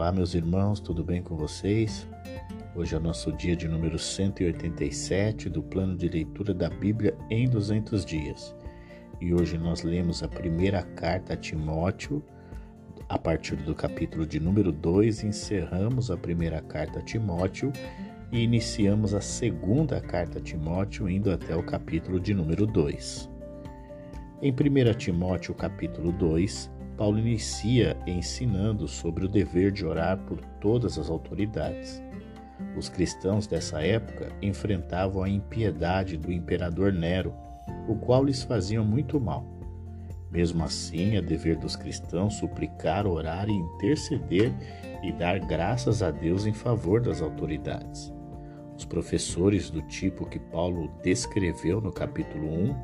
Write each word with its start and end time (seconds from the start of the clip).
Olá, 0.00 0.10
meus 0.10 0.34
irmãos, 0.34 0.80
tudo 0.80 1.04
bem 1.04 1.22
com 1.22 1.36
vocês? 1.36 2.08
Hoje 2.74 2.94
é 2.94 2.98
o 2.98 3.02
nosso 3.02 3.30
dia 3.34 3.54
de 3.54 3.68
número 3.68 3.98
187 3.98 5.50
do 5.50 5.62
plano 5.62 5.94
de 5.94 6.08
leitura 6.08 6.54
da 6.54 6.70
Bíblia 6.70 7.14
em 7.28 7.46
200 7.46 8.06
dias. 8.06 8.56
E 9.20 9.34
hoje 9.34 9.58
nós 9.58 9.82
lemos 9.82 10.22
a 10.22 10.28
primeira 10.28 10.82
carta 10.82 11.34
a 11.34 11.36
Timóteo, 11.36 12.24
a 13.10 13.18
partir 13.18 13.56
do 13.56 13.74
capítulo 13.74 14.26
de 14.26 14.40
número 14.40 14.72
2, 14.72 15.22
encerramos 15.22 16.10
a 16.10 16.16
primeira 16.16 16.62
carta 16.62 17.00
a 17.00 17.02
Timóteo 17.02 17.70
e 18.32 18.40
iniciamos 18.40 19.12
a 19.12 19.20
segunda 19.20 20.00
carta 20.00 20.38
a 20.38 20.42
Timóteo, 20.42 21.10
indo 21.10 21.30
até 21.30 21.54
o 21.54 21.62
capítulo 21.62 22.18
de 22.18 22.32
número 22.32 22.66
2. 22.66 23.28
Em 24.40 24.50
1 24.50 24.94
Timóteo, 24.96 25.54
capítulo 25.54 26.10
2, 26.10 26.70
Paulo 27.00 27.18
inicia 27.18 27.96
ensinando 28.06 28.86
sobre 28.86 29.24
o 29.24 29.28
dever 29.28 29.72
de 29.72 29.86
orar 29.86 30.18
por 30.18 30.38
todas 30.60 30.98
as 30.98 31.08
autoridades. 31.08 32.02
Os 32.76 32.90
cristãos 32.90 33.46
dessa 33.46 33.80
época 33.80 34.28
enfrentavam 34.42 35.22
a 35.22 35.28
impiedade 35.30 36.18
do 36.18 36.30
imperador 36.30 36.92
Nero, 36.92 37.32
o 37.88 37.94
qual 37.94 38.22
lhes 38.22 38.42
fazia 38.42 38.82
muito 38.82 39.18
mal. 39.18 39.46
Mesmo 40.30 40.62
assim, 40.62 41.16
é 41.16 41.22
dever 41.22 41.56
dos 41.56 41.74
cristãos 41.74 42.34
suplicar, 42.34 43.06
orar 43.06 43.48
e 43.48 43.54
interceder 43.54 44.52
e 45.02 45.10
dar 45.10 45.40
graças 45.40 46.02
a 46.02 46.10
Deus 46.10 46.44
em 46.44 46.52
favor 46.52 47.00
das 47.00 47.22
autoridades. 47.22 48.12
Os 48.76 48.84
professores 48.84 49.70
do 49.70 49.80
tipo 49.80 50.26
que 50.26 50.38
Paulo 50.38 50.90
descreveu 51.02 51.80
no 51.80 51.90
capítulo 51.90 52.46
1 52.46 52.74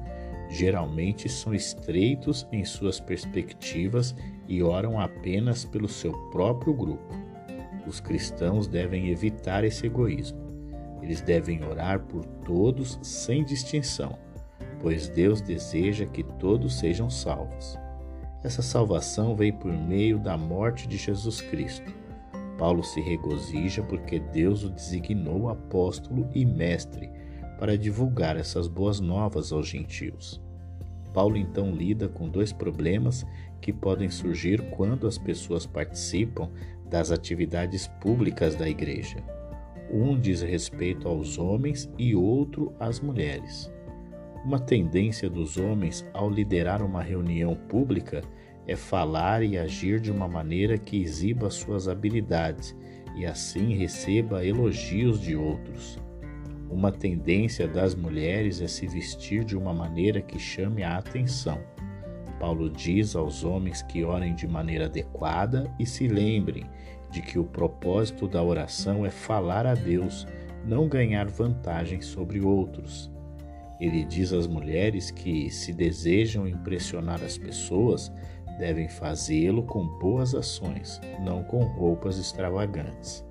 geralmente 0.49 1.29
são 1.29 1.55
estreitos 1.55 2.47
em 2.53 2.65
suas 2.65 3.01
perspectivas 3.01 4.15
e 4.49 4.63
oram 4.63 5.01
apenas 5.01 5.65
pelo 5.65 5.89
seu 5.89 6.13
próprio 6.31 6.73
grupo. 6.73 7.15
Os 7.87 8.01
cristãos 8.01 8.67
devem 8.67 9.11
evitar 9.11 9.65
esse 9.65 9.87
egoísmo. 9.87 10.39
Eles 11.03 11.21
devem 11.21 11.65
orar 11.65 12.01
por 12.01 12.25
todos 12.45 12.99
sem 13.03 13.45
distinção, 13.45 14.19
pois 14.81 15.09
Deus 15.09 15.41
deseja 15.41 16.05
que 16.07 16.23
todos 16.23 16.79
sejam 16.79 17.09
salvos. 17.09 17.79
Essa 18.43 18.63
salvação 18.63 19.35
vem 19.35 19.53
por 19.53 19.73
meio 19.73 20.19
da 20.19 20.37
morte 20.37 20.87
de 20.87 20.97
Jesus 20.97 21.41
Cristo. 21.41 21.93
Paulo 22.59 22.83
se 22.83 23.01
regozija 23.01 23.83
porque 23.83 24.19
Deus 24.19 24.65
o 24.65 24.71
designou 24.71 25.49
apóstolo 25.49 26.29
e 26.35 26.45
mestre 26.45 27.11
para 27.59 27.77
divulgar 27.77 28.37
essas 28.37 28.69
boas 28.69 29.01
novas 29.01 29.53
aos 29.53 29.69
gentios. 29.69 30.41
Paulo 31.13 31.37
então 31.37 31.71
lida 31.71 32.09
com 32.09 32.29
dois 32.29 32.53
problemas 32.53 33.27
que 33.61 33.73
podem 33.73 34.11
surgir 34.11 34.71
quando 34.71 35.07
as 35.07 35.17
pessoas 35.17 35.65
participam 35.65 36.51
das 36.89 37.11
atividades 37.11 37.89
públicas 38.01 38.55
da 38.55 38.69
igreja. 38.69 39.17
Um 39.91 40.19
diz 40.19 40.43
respeito 40.43 41.09
aos 41.09 41.39
homens 41.39 41.91
e 41.99 42.15
outro 42.15 42.75
às 42.79 43.01
mulheres. 43.01 43.73
Uma 44.45 44.59
tendência 44.59 45.29
dos 45.31 45.57
homens 45.57 46.05
ao 46.13 46.29
liderar 46.29 46.83
uma 46.83 47.03
reunião 47.03 47.55
pública 47.55 48.23
é 48.67 48.77
falar 48.77 49.43
e 49.43 49.57
agir 49.57 50.01
de 50.01 50.11
uma 50.11 50.29
maneira 50.29 50.77
que 50.77 51.01
exiba 51.01 51.51
suas 51.51 51.89
habilidades 51.89 52.77
e 53.17 53.25
assim 53.25 53.75
receba 53.75 54.45
elogios 54.45 55.21
de 55.21 55.35
outros. 55.35 55.99
Uma 56.71 56.91
tendência 56.91 57.69
das 57.69 57.95
mulheres 57.95 58.61
é 58.61 58.67
se 58.67 58.87
vestir 58.87 59.45
de 59.45 59.57
uma 59.57 59.73
maneira 59.73 60.21
que 60.21 60.39
chame 60.39 60.83
a 60.83 60.99
atenção. 60.99 61.61
Paulo 62.39 62.69
diz 62.69 63.17
aos 63.17 63.45
homens 63.45 63.83
que 63.83 64.05
orem 64.05 64.35
de 64.35 64.47
maneira 64.47 64.87
adequada 64.87 65.73
e 65.79 65.87
se 65.87 66.07
lembrem 66.07 66.65
de 67.11 67.23
que 67.23 67.39
o 67.39 67.45
propósito 67.45 68.27
da 68.29 68.43
oração 68.43 69.07
é 69.07 69.11
falar 69.11 69.67
a 69.67 69.75
Deus, 69.75 70.27
não 70.65 70.89
ganhar 70.89 71.27
vantagem 71.29 72.01
sobre 72.01 72.41
outros. 72.41 73.11
Ele 73.81 74.05
diz 74.05 74.33
às 74.33 74.47
mulheres 74.47 75.11
que, 75.11 75.51
se 75.51 75.73
desejam 75.73 76.49
impressionar 76.49 77.23
as 77.23 77.39
pessoas, 77.39 78.13
devem 78.59 78.89
fazê-lo 78.89 79.63
com 79.63 79.87
boas 79.99 80.35
ações, 80.35 81.01
não 81.21 81.45
com 81.45 81.63
roupas 81.63 82.19
extravagantes. 82.19 83.25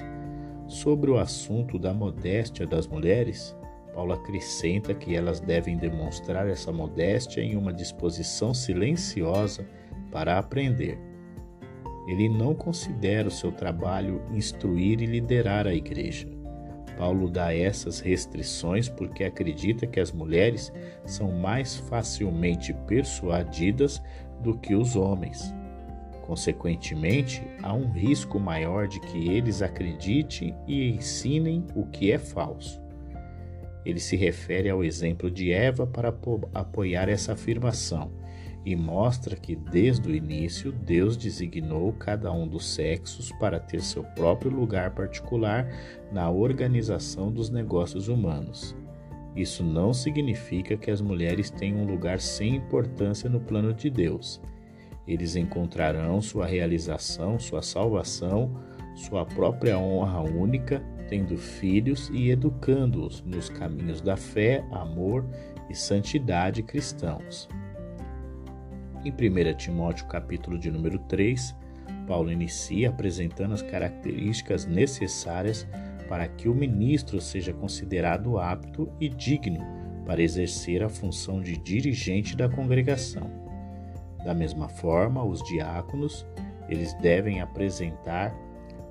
Sobre 0.67 1.11
o 1.11 1.17
assunto 1.17 1.77
da 1.77 1.93
modéstia 1.93 2.65
das 2.65 2.87
mulheres, 2.87 3.55
Paulo 3.93 4.13
acrescenta 4.13 4.93
que 4.93 5.15
elas 5.15 5.39
devem 5.39 5.77
demonstrar 5.77 6.47
essa 6.47 6.71
modéstia 6.71 7.41
em 7.41 7.55
uma 7.55 7.71
disposição 7.71 8.53
silenciosa 8.53 9.65
para 10.11 10.37
aprender. 10.37 10.99
Ele 12.07 12.27
não 12.27 12.53
considera 12.53 13.27
o 13.27 13.31
seu 13.31 13.51
trabalho 13.51 14.21
instruir 14.31 15.01
e 15.01 15.05
liderar 15.05 15.67
a 15.67 15.73
igreja. 15.73 16.27
Paulo 16.97 17.29
dá 17.29 17.53
essas 17.53 17.99
restrições 17.99 18.89
porque 18.89 19.23
acredita 19.23 19.85
que 19.85 19.99
as 19.99 20.11
mulheres 20.11 20.71
são 21.05 21.31
mais 21.31 21.75
facilmente 21.75 22.73
persuadidas 22.87 24.01
do 24.41 24.57
que 24.57 24.75
os 24.75 24.95
homens. 24.95 25.53
Consequentemente, 26.25 27.43
há 27.61 27.73
um 27.73 27.91
risco 27.91 28.39
maior 28.39 28.87
de 28.87 28.99
que 28.99 29.29
eles 29.29 29.61
acreditem 29.61 30.55
e 30.67 30.89
ensinem 30.89 31.63
o 31.75 31.85
que 31.85 32.11
é 32.11 32.17
falso. 32.17 32.81
Ele 33.85 33.99
se 33.99 34.15
refere 34.15 34.67
ao 34.67 34.83
exemplo 34.83 35.29
de 35.29 35.51
Eva 35.51 35.85
para 35.85 36.13
apoiar 36.53 37.07
essa 37.07 37.33
afirmação 37.33 38.11
e 38.65 38.75
mostra 38.75 39.35
que 39.35 39.55
desde 39.55 40.09
o 40.09 40.15
início 40.15 40.71
Deus 40.71 41.15
designou 41.15 41.93
cada 41.93 42.31
um 42.31 42.47
dos 42.47 42.67
sexos 42.73 43.31
para 43.33 43.59
ter 43.59 43.79
seu 43.79 44.03
próprio 44.03 44.49
lugar 44.49 44.95
particular 44.95 45.69
na 46.11 46.31
organização 46.31 47.31
dos 47.31 47.51
negócios 47.51 48.07
humanos. 48.07 48.75
Isso 49.35 49.63
não 49.63 49.93
significa 49.93 50.75
que 50.75 50.89
as 50.89 51.01
mulheres 51.01 51.51
tenham 51.51 51.81
um 51.81 51.85
lugar 51.85 52.19
sem 52.19 52.55
importância 52.55 53.29
no 53.29 53.39
plano 53.39 53.71
de 53.71 53.89
Deus. 53.91 54.41
Eles 55.07 55.35
encontrarão 55.35 56.21
sua 56.21 56.45
realização, 56.47 57.37
sua 57.39 57.61
salvação, 57.61 58.51
sua 58.95 59.25
própria 59.25 59.77
honra 59.77 60.21
única, 60.21 60.83
tendo 61.07 61.37
filhos 61.37 62.09
e 62.13 62.29
educando-os 62.31 63.21
nos 63.23 63.49
caminhos 63.49 64.01
da 64.01 64.17
fé, 64.17 64.65
amor 64.71 65.25
e 65.69 65.75
santidade 65.75 66.63
cristãos. 66.63 67.47
Em 69.03 69.11
1 69.11 69.57
Timóteo 69.57 70.07
capítulo 70.07 70.57
de 70.57 70.71
número 70.71 70.97
3, 70.97 71.55
Paulo 72.07 72.31
inicia 72.31 72.89
apresentando 72.89 73.53
as 73.53 73.61
características 73.61 74.65
necessárias 74.65 75.67
para 76.09 76.27
que 76.27 76.49
o 76.49 76.55
ministro 76.55 77.21
seja 77.21 77.53
considerado 77.53 78.39
apto 78.39 78.91
e 78.99 79.07
digno 79.07 79.59
para 80.05 80.21
exercer 80.21 80.83
a 80.83 80.89
função 80.89 81.41
de 81.41 81.57
dirigente 81.57 82.35
da 82.35 82.49
congregação. 82.49 83.44
Da 84.25 84.33
mesma 84.33 84.67
forma, 84.67 85.23
os 85.23 85.41
diáconos, 85.43 86.25
eles 86.67 86.93
devem 86.95 87.39
apresentar 87.39 88.35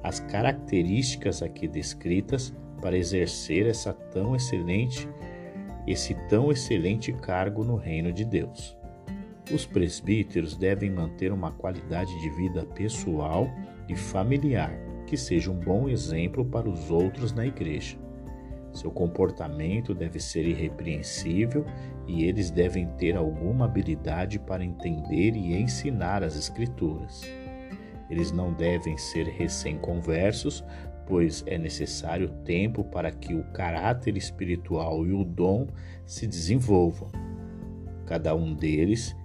as 0.02 0.20
características 0.20 1.42
aqui 1.42 1.68
descritas 1.68 2.54
para 2.80 2.96
exercer 2.96 3.66
essa 3.66 3.92
tão 3.92 4.34
excelente 4.34 5.08
esse 5.86 6.14
tão 6.28 6.50
excelente 6.50 7.12
cargo 7.12 7.62
no 7.62 7.76
reino 7.76 8.12
de 8.12 8.24
Deus. 8.24 8.76
Os 9.52 9.66
presbíteros 9.66 10.56
devem 10.56 10.90
manter 10.90 11.30
uma 11.30 11.52
qualidade 11.52 12.18
de 12.20 12.30
vida 12.30 12.64
pessoal 12.64 13.50
e 13.88 13.94
familiar 13.94 14.72
que 15.06 15.16
seja 15.16 15.50
um 15.50 15.58
bom 15.60 15.88
exemplo 15.88 16.44
para 16.44 16.68
os 16.68 16.90
outros 16.90 17.32
na 17.32 17.44
igreja. 17.44 17.98
Seu 18.74 18.90
comportamento 18.90 19.94
deve 19.94 20.18
ser 20.18 20.44
irrepreensível 20.44 21.64
e 22.08 22.24
eles 22.24 22.50
devem 22.50 22.88
ter 22.98 23.16
alguma 23.16 23.64
habilidade 23.66 24.38
para 24.38 24.64
entender 24.64 25.36
e 25.36 25.54
ensinar 25.54 26.24
as 26.24 26.36
Escrituras. 26.36 27.22
Eles 28.10 28.32
não 28.32 28.52
devem 28.52 28.98
ser 28.98 29.26
recém-conversos, 29.28 30.64
pois 31.06 31.44
é 31.46 31.56
necessário 31.56 32.28
tempo 32.44 32.82
para 32.82 33.12
que 33.12 33.32
o 33.32 33.44
caráter 33.52 34.16
espiritual 34.16 35.06
e 35.06 35.12
o 35.12 35.24
dom 35.24 35.68
se 36.04 36.26
desenvolvam. 36.26 37.10
Cada 38.06 38.34
um 38.34 38.54
deles 38.54 39.16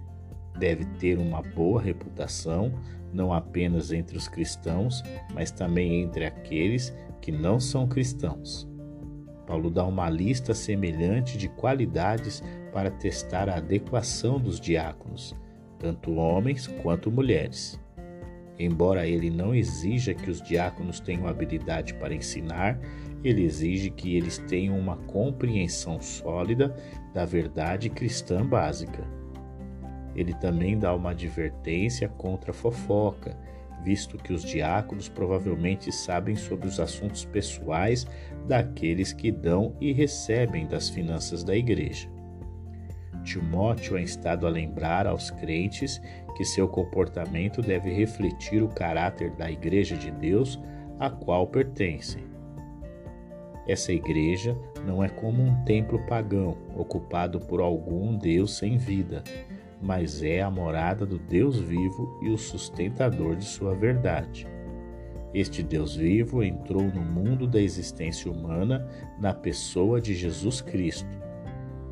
deve 0.58 0.84
ter 0.98 1.18
uma 1.18 1.42
boa 1.42 1.82
reputação, 1.82 2.72
não 3.12 3.32
apenas 3.32 3.92
entre 3.92 4.16
os 4.16 4.28
cristãos, 4.28 5.02
mas 5.34 5.50
também 5.50 6.02
entre 6.02 6.24
aqueles 6.24 6.94
que 7.20 7.32
não 7.32 7.58
são 7.58 7.88
cristãos. 7.88 8.69
Paulo 9.50 9.68
dá 9.68 9.84
uma 9.84 10.08
lista 10.08 10.54
semelhante 10.54 11.36
de 11.36 11.48
qualidades 11.48 12.40
para 12.72 12.88
testar 12.88 13.48
a 13.48 13.56
adequação 13.56 14.38
dos 14.38 14.60
diáconos, 14.60 15.34
tanto 15.76 16.14
homens 16.14 16.68
quanto 16.68 17.10
mulheres. 17.10 17.76
Embora 18.56 19.08
ele 19.08 19.28
não 19.28 19.52
exija 19.52 20.14
que 20.14 20.30
os 20.30 20.40
diáconos 20.40 21.00
tenham 21.00 21.26
habilidade 21.26 21.94
para 21.94 22.14
ensinar, 22.14 22.78
ele 23.24 23.42
exige 23.42 23.90
que 23.90 24.16
eles 24.16 24.38
tenham 24.38 24.78
uma 24.78 24.96
compreensão 24.98 26.00
sólida 26.00 26.72
da 27.12 27.24
verdade 27.24 27.90
cristã 27.90 28.46
básica. 28.46 29.02
Ele 30.14 30.32
também 30.34 30.78
dá 30.78 30.94
uma 30.94 31.10
advertência 31.10 32.08
contra 32.08 32.52
a 32.52 32.54
fofoca 32.54 33.36
visto 33.84 34.16
que 34.16 34.32
os 34.32 34.42
diáconos 34.42 35.08
provavelmente 35.08 35.92
sabem 35.92 36.36
sobre 36.36 36.68
os 36.68 36.78
assuntos 36.78 37.24
pessoais 37.24 38.06
daqueles 38.46 39.12
que 39.12 39.30
dão 39.30 39.76
e 39.80 39.92
recebem 39.92 40.66
das 40.66 40.88
finanças 40.88 41.44
da 41.44 41.56
igreja. 41.56 42.08
Timóteo 43.22 43.96
é 43.96 44.02
instado 44.02 44.46
a 44.46 44.50
lembrar 44.50 45.06
aos 45.06 45.30
crentes 45.30 46.00
que 46.36 46.44
seu 46.44 46.66
comportamento 46.66 47.60
deve 47.60 47.92
refletir 47.92 48.62
o 48.62 48.68
caráter 48.68 49.30
da 49.32 49.50
Igreja 49.50 49.96
de 49.96 50.10
Deus 50.10 50.58
a 50.98 51.10
qual 51.10 51.46
pertencem. 51.46 52.24
Essa 53.68 53.92
igreja 53.92 54.56
não 54.86 55.04
é 55.04 55.08
como 55.08 55.42
um 55.42 55.64
templo 55.64 56.04
pagão 56.06 56.56
ocupado 56.74 57.38
por 57.38 57.60
algum 57.60 58.16
Deus 58.16 58.56
sem 58.56 58.76
vida, 58.76 59.22
mas 59.80 60.22
é 60.22 60.42
a 60.42 60.50
morada 60.50 61.06
do 61.06 61.18
Deus 61.18 61.58
vivo 61.58 62.18
e 62.22 62.28
o 62.28 62.36
sustentador 62.36 63.36
de 63.36 63.44
sua 63.44 63.74
verdade. 63.74 64.46
Este 65.32 65.62
Deus 65.62 65.94
vivo 65.96 66.42
entrou 66.42 66.82
no 66.82 67.00
mundo 67.00 67.46
da 67.46 67.60
existência 67.60 68.30
humana 68.30 68.86
na 69.18 69.32
pessoa 69.32 70.00
de 70.00 70.14
Jesus 70.14 70.60
Cristo, 70.60 71.08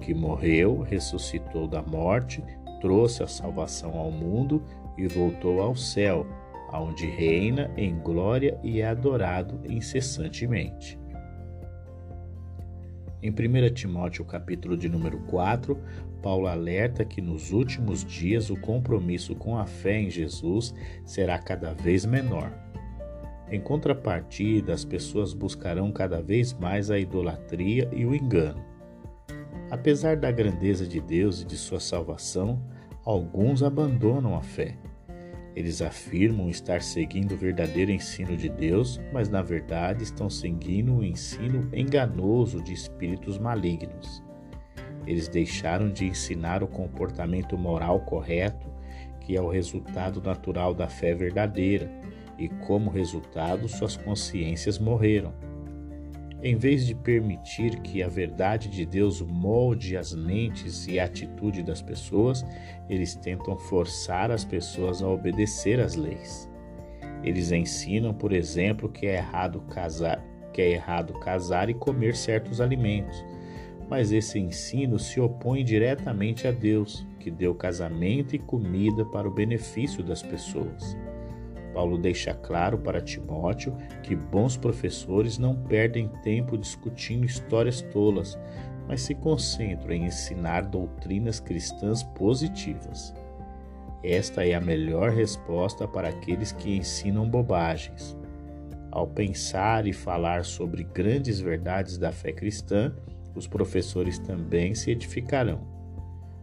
que 0.01 0.13
morreu, 0.13 0.81
ressuscitou 0.83 1.69
da 1.69 1.83
morte, 1.83 2.43
trouxe 2.81 3.23
a 3.23 3.27
salvação 3.27 3.97
ao 3.97 4.11
mundo 4.11 4.63
e 4.97 5.07
voltou 5.07 5.61
ao 5.61 5.77
céu, 5.77 6.27
aonde 6.71 7.07
reina 7.07 7.71
em 7.77 7.97
glória 7.99 8.59
e 8.63 8.81
é 8.81 8.89
adorado 8.89 9.61
incessantemente. 9.69 10.99
Em 13.21 13.31
1 13.31 13.75
Timóteo, 13.75 14.25
capítulo 14.25 14.77
de 14.77 14.89
número 14.89 15.19
4, 15.27 15.77
Paulo 16.23 16.47
alerta 16.47 17.05
que 17.05 17.21
nos 17.21 17.51
últimos 17.51 18.05
dias 18.05 18.49
o 18.49 18.57
compromisso 18.57 19.35
com 19.35 19.59
a 19.59 19.67
fé 19.67 20.01
em 20.01 20.09
Jesus 20.09 20.73
será 21.05 21.37
cada 21.37 21.75
vez 21.75 22.07
menor. 22.07 22.53
Em 23.51 23.61
contrapartida, 23.61 24.73
as 24.73 24.85
pessoas 24.85 25.35
buscarão 25.35 25.91
cada 25.91 26.23
vez 26.23 26.53
mais 26.53 26.93
a 26.93 26.99
idolatria 26.99 27.91
e 27.93 28.07
o 28.07 28.15
engano. 28.15 28.65
Apesar 29.69 30.17
da 30.17 30.31
grandeza 30.31 30.87
de 30.87 31.01
Deus 31.01 31.43
e 31.43 31.45
de 31.45 31.57
sua 31.57 31.81
salvação, 31.81 32.63
alguns 33.05 33.65
abandonam 33.65 34.37
a 34.37 34.43
fé 34.43 34.77
eles 35.59 35.83
afirmam 35.83 36.49
estar 36.49 36.81
seguindo 36.81 37.33
o 37.33 37.37
verdadeiro 37.37 37.91
ensino 37.91 38.37
de 38.37 38.49
Deus, 38.49 39.01
mas 39.13 39.29
na 39.29 39.43
verdade 39.43 40.05
estão 40.05 40.31
seguindo 40.31 40.95
o 40.95 41.05
ensino 41.05 41.69
enganoso 41.75 42.63
de 42.63 42.73
espíritos 42.73 43.41
malignos. 43.41 44.23
Eles 45.05 45.27
deixaram 45.27 45.91
de 45.91 46.07
ensinar 46.07 46.63
o 46.63 46.69
comportamento 46.69 47.59
moral 47.59 47.99
correto, 48.03 48.69
que 49.21 49.37
é 49.37 49.43
o 49.43 49.51
resultado 49.51 50.23
natural 50.23 50.73
da 50.73 50.87
fé 50.87 51.13
verdadeira, 51.13 51.91
e 52.39 52.49
como 52.49 52.89
resultado, 52.89 53.67
suas 53.67 53.97
consciências 53.97 54.79
morreram. 54.79 55.35
Em 56.41 56.55
vez 56.55 56.87
de 56.87 56.95
permitir 56.95 57.81
que 57.81 58.01
a 58.01 58.09
verdade 58.09 58.69
de 58.69 58.87
Deus 58.87 59.21
molde 59.21 59.97
as 59.97 60.15
mentes 60.15 60.87
e 60.87 61.01
a 61.01 61.05
atitude 61.05 61.65
das 61.65 61.83
pessoas, 61.83 62.47
eles 62.89 63.17
tentam 63.17 63.59
forçar 63.59 64.31
as 64.31 64.45
pessoas 64.45 65.03
a 65.03 65.09
obedecer 65.09 65.81
às 65.81 65.97
leis. 65.97 66.49
Eles 67.25 67.51
ensinam, 67.51 68.15
por 68.15 68.33
exemplo, 68.33 68.89
que 68.89 69.07
é 69.07 69.17
errado 69.17 69.61
casar, 69.63 70.25
que 70.53 70.63
é 70.63 70.71
errado 70.71 71.13
casar 71.15 71.69
e 71.69 71.75
comer 71.75 72.15
certos 72.15 72.61
alimentos. 72.61 73.25
Mas 73.91 74.13
esse 74.13 74.39
ensino 74.39 74.97
se 74.97 75.19
opõe 75.19 75.65
diretamente 75.65 76.47
a 76.47 76.53
Deus, 76.53 77.05
que 77.19 77.33
deu 77.33 77.53
casamento 77.53 78.37
e 78.37 78.39
comida 78.39 79.05
para 79.07 79.27
o 79.27 79.35
benefício 79.35 80.05
das 80.05 80.23
pessoas. 80.23 80.97
Paulo 81.79 81.97
deixa 81.97 82.35
claro 82.35 82.77
para 82.77 83.01
Timóteo 83.01 83.73
que 84.03 84.17
bons 84.17 84.57
professores 84.57 85.39
não 85.39 85.55
perdem 85.55 86.09
tempo 86.25 86.59
discutindo 86.59 87.25
histórias 87.25 87.81
tolas, 87.81 88.37
mas 88.89 89.03
se 89.03 89.15
concentram 89.15 89.93
em 89.93 90.07
ensinar 90.07 90.63
doutrinas 90.63 91.39
cristãs 91.39 92.03
positivas. 92.03 93.15
Esta 94.03 94.45
é 94.45 94.55
a 94.55 94.61
melhor 94.61 95.13
resposta 95.13 95.87
para 95.87 96.09
aqueles 96.09 96.51
que 96.51 96.77
ensinam 96.77 97.31
bobagens. 97.31 98.19
Ao 98.91 99.07
pensar 99.07 99.87
e 99.87 99.93
falar 99.93 100.45
sobre 100.45 100.83
grandes 100.83 101.39
verdades 101.39 101.97
da 101.97 102.11
fé 102.11 102.33
cristã, 102.33 102.93
os 103.37 103.47
professores 103.47 104.19
também 104.19 104.75
se 104.75 104.91
edificarão. 104.91 105.61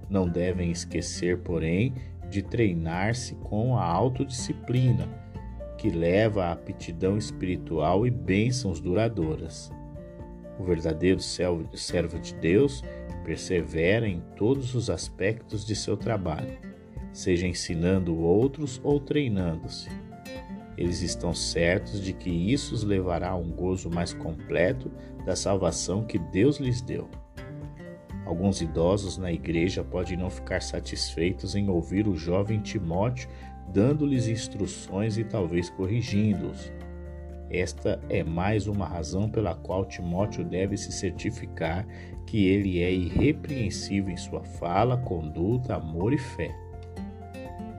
Não 0.09 0.29
devem 0.29 0.71
esquecer, 0.71 1.39
porém, 1.39 1.93
de 2.29 2.41
treinar-se 2.41 3.35
com 3.35 3.77
a 3.77 3.83
autodisciplina 3.83 5.24
que 5.77 5.89
leva 5.89 6.45
à 6.45 6.51
aptidão 6.51 7.17
espiritual 7.17 8.05
e 8.05 8.11
bênçãos 8.11 8.79
duradouras. 8.79 9.71
O 10.59 10.63
verdadeiro 10.63 11.19
servo 11.21 12.19
de 12.19 12.33
Deus 12.35 12.83
persevera 13.23 14.07
em 14.07 14.21
todos 14.35 14.75
os 14.75 14.89
aspectos 14.89 15.65
de 15.65 15.75
seu 15.75 15.97
trabalho, 15.97 16.57
seja 17.11 17.47
ensinando 17.47 18.17
outros 18.17 18.79
ou 18.83 18.99
treinando-se. 18.99 19.89
Eles 20.77 21.01
estão 21.01 21.33
certos 21.33 22.01
de 22.01 22.13
que 22.13 22.29
isso 22.29 22.75
os 22.75 22.83
levará 22.83 23.29
a 23.29 23.35
um 23.35 23.49
gozo 23.49 23.89
mais 23.89 24.13
completo 24.13 24.91
da 25.25 25.35
salvação 25.35 26.03
que 26.05 26.19
Deus 26.19 26.57
lhes 26.57 26.81
deu. 26.81 27.09
Alguns 28.25 28.61
idosos 28.61 29.17
na 29.17 29.31
igreja 29.31 29.83
podem 29.83 30.17
não 30.17 30.29
ficar 30.29 30.61
satisfeitos 30.61 31.55
em 31.55 31.69
ouvir 31.69 32.07
o 32.07 32.15
jovem 32.15 32.59
Timóteo 32.59 33.29
dando-lhes 33.71 34.27
instruções 34.27 35.17
e 35.17 35.23
talvez 35.23 35.69
corrigindo-os. 35.69 36.71
Esta 37.49 37.99
é 38.09 38.23
mais 38.23 38.67
uma 38.67 38.85
razão 38.85 39.29
pela 39.29 39.53
qual 39.53 39.85
Timóteo 39.85 40.43
deve 40.43 40.75
se 40.77 40.91
certificar 40.91 41.85
que 42.25 42.47
ele 42.47 42.81
é 42.81 42.91
irrepreensível 42.91 44.11
em 44.11 44.17
sua 44.17 44.43
fala, 44.43 44.97
conduta, 44.97 45.75
amor 45.75 46.11
e 46.11 46.17
fé. 46.17 46.55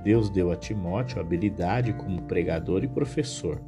Deus 0.04 0.30
deu 0.30 0.52
a 0.52 0.56
Timóteo 0.56 1.20
habilidade 1.20 1.92
como 1.92 2.22
pregador 2.22 2.84
e 2.84 2.88
professor. 2.88 3.60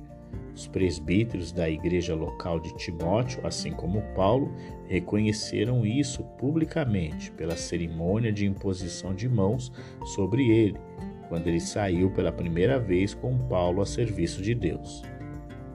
Os 0.55 0.69
presbíteros 0.69 1.53
da 1.53 1.69
igreja 1.69 2.15
local 2.15 2.61
de 2.61 2.77
Timóteo, 2.77 3.45
assim 3.45 3.73
como 3.73 4.03
Paulo, 4.15 4.53
reconheceram 4.87 5.85
isso 5.85 6.23
publicamente 6.39 7.31
pela 7.33 7.57
cerimônia 7.57 8.33
de 8.33 8.47
imposição 8.47 9.15
de 9.15 9.29
mãos 9.29 9.73
sobre 10.15 10.49
ele 10.49 10.79
quando 11.29 11.47
ele 11.47 11.61
saiu 11.61 12.11
pela 12.11 12.33
primeira 12.33 12.79
vez 12.79 13.15
com 13.15 13.37
Paulo 13.49 13.83
a 13.83 13.87
serviço 13.87 14.43
de 14.43 14.55
Deus. 14.55 15.03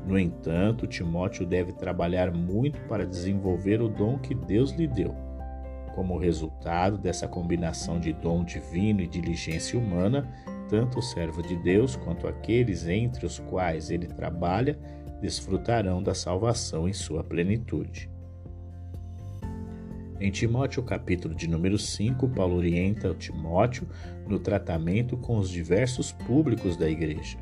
No 0.05 0.19
entanto, 0.19 0.87
Timóteo 0.87 1.45
deve 1.45 1.71
trabalhar 1.71 2.31
muito 2.33 2.79
para 2.87 3.05
desenvolver 3.05 3.81
o 3.81 3.87
dom 3.87 4.17
que 4.17 4.35
Deus 4.35 4.71
lhe 4.71 4.87
deu. 4.87 5.15
Como 5.95 6.17
resultado 6.17 6.97
dessa 6.97 7.27
combinação 7.27 7.99
de 7.99 8.11
dom 8.11 8.43
divino 8.43 8.99
e 8.99 9.07
diligência 9.07 9.79
humana, 9.79 10.27
tanto 10.67 10.99
o 10.99 11.01
servo 11.01 11.41
de 11.41 11.55
Deus 11.55 11.95
quanto 11.95 12.27
aqueles 12.27 12.87
entre 12.87 13.25
os 13.25 13.39
quais 13.39 13.89
ele 13.89 14.07
trabalha 14.07 14.77
desfrutarão 15.21 16.03
da 16.03 16.13
salvação 16.13 16.89
em 16.89 16.93
sua 16.93 17.23
plenitude. 17.23 18.09
Em 20.19 20.31
Timóteo, 20.31 20.81
capítulo 20.83 21.35
de 21.35 21.49
número 21.49 21.77
5, 21.77 22.29
Paulo 22.29 22.55
orienta 22.55 23.11
o 23.11 23.13
Timóteo 23.13 23.87
no 24.27 24.39
tratamento 24.39 25.17
com 25.17 25.37
os 25.37 25.49
diversos 25.49 26.11
públicos 26.11 26.77
da 26.77 26.89
igreja. 26.89 27.37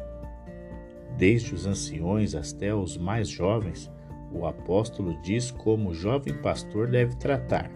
Desde 1.17 1.53
os 1.53 1.65
anciões 1.65 2.33
até 2.33 2.73
os 2.73 2.97
mais 2.97 3.27
jovens, 3.27 3.91
o 4.31 4.45
apóstolo 4.45 5.19
diz 5.21 5.51
como 5.51 5.89
o 5.89 5.93
jovem 5.93 6.33
pastor 6.33 6.87
deve 6.87 7.15
tratar. 7.15 7.69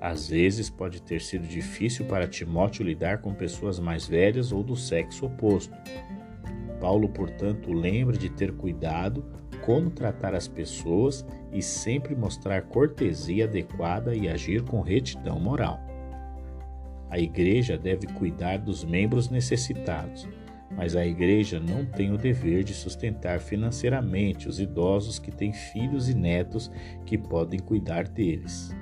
Às 0.00 0.28
vezes 0.28 0.68
pode 0.68 1.00
ter 1.00 1.20
sido 1.20 1.46
difícil 1.46 2.04
para 2.06 2.26
Timóteo 2.26 2.84
lidar 2.84 3.18
com 3.18 3.32
pessoas 3.32 3.78
mais 3.78 4.06
velhas 4.06 4.50
ou 4.50 4.62
do 4.62 4.74
sexo 4.74 5.26
oposto. 5.26 5.76
Paulo, 6.80 7.08
portanto, 7.08 7.72
lembra 7.72 8.16
de 8.16 8.28
ter 8.28 8.52
cuidado 8.52 9.24
como 9.64 9.90
tratar 9.90 10.34
as 10.34 10.48
pessoas 10.48 11.24
e 11.52 11.62
sempre 11.62 12.16
mostrar 12.16 12.62
cortesia 12.62 13.44
adequada 13.44 14.16
e 14.16 14.28
agir 14.28 14.62
com 14.64 14.80
retidão 14.80 15.38
moral. 15.38 15.91
A 17.12 17.18
igreja 17.18 17.76
deve 17.76 18.06
cuidar 18.06 18.56
dos 18.56 18.82
membros 18.82 19.28
necessitados, 19.28 20.26
mas 20.74 20.96
a 20.96 21.04
igreja 21.04 21.60
não 21.60 21.84
tem 21.84 22.10
o 22.10 22.16
dever 22.16 22.64
de 22.64 22.72
sustentar 22.72 23.38
financeiramente 23.38 24.48
os 24.48 24.58
idosos 24.58 25.18
que 25.18 25.30
têm 25.30 25.52
filhos 25.52 26.08
e 26.08 26.14
netos 26.14 26.70
que 27.04 27.18
podem 27.18 27.60
cuidar 27.60 28.08
deles. 28.08 28.74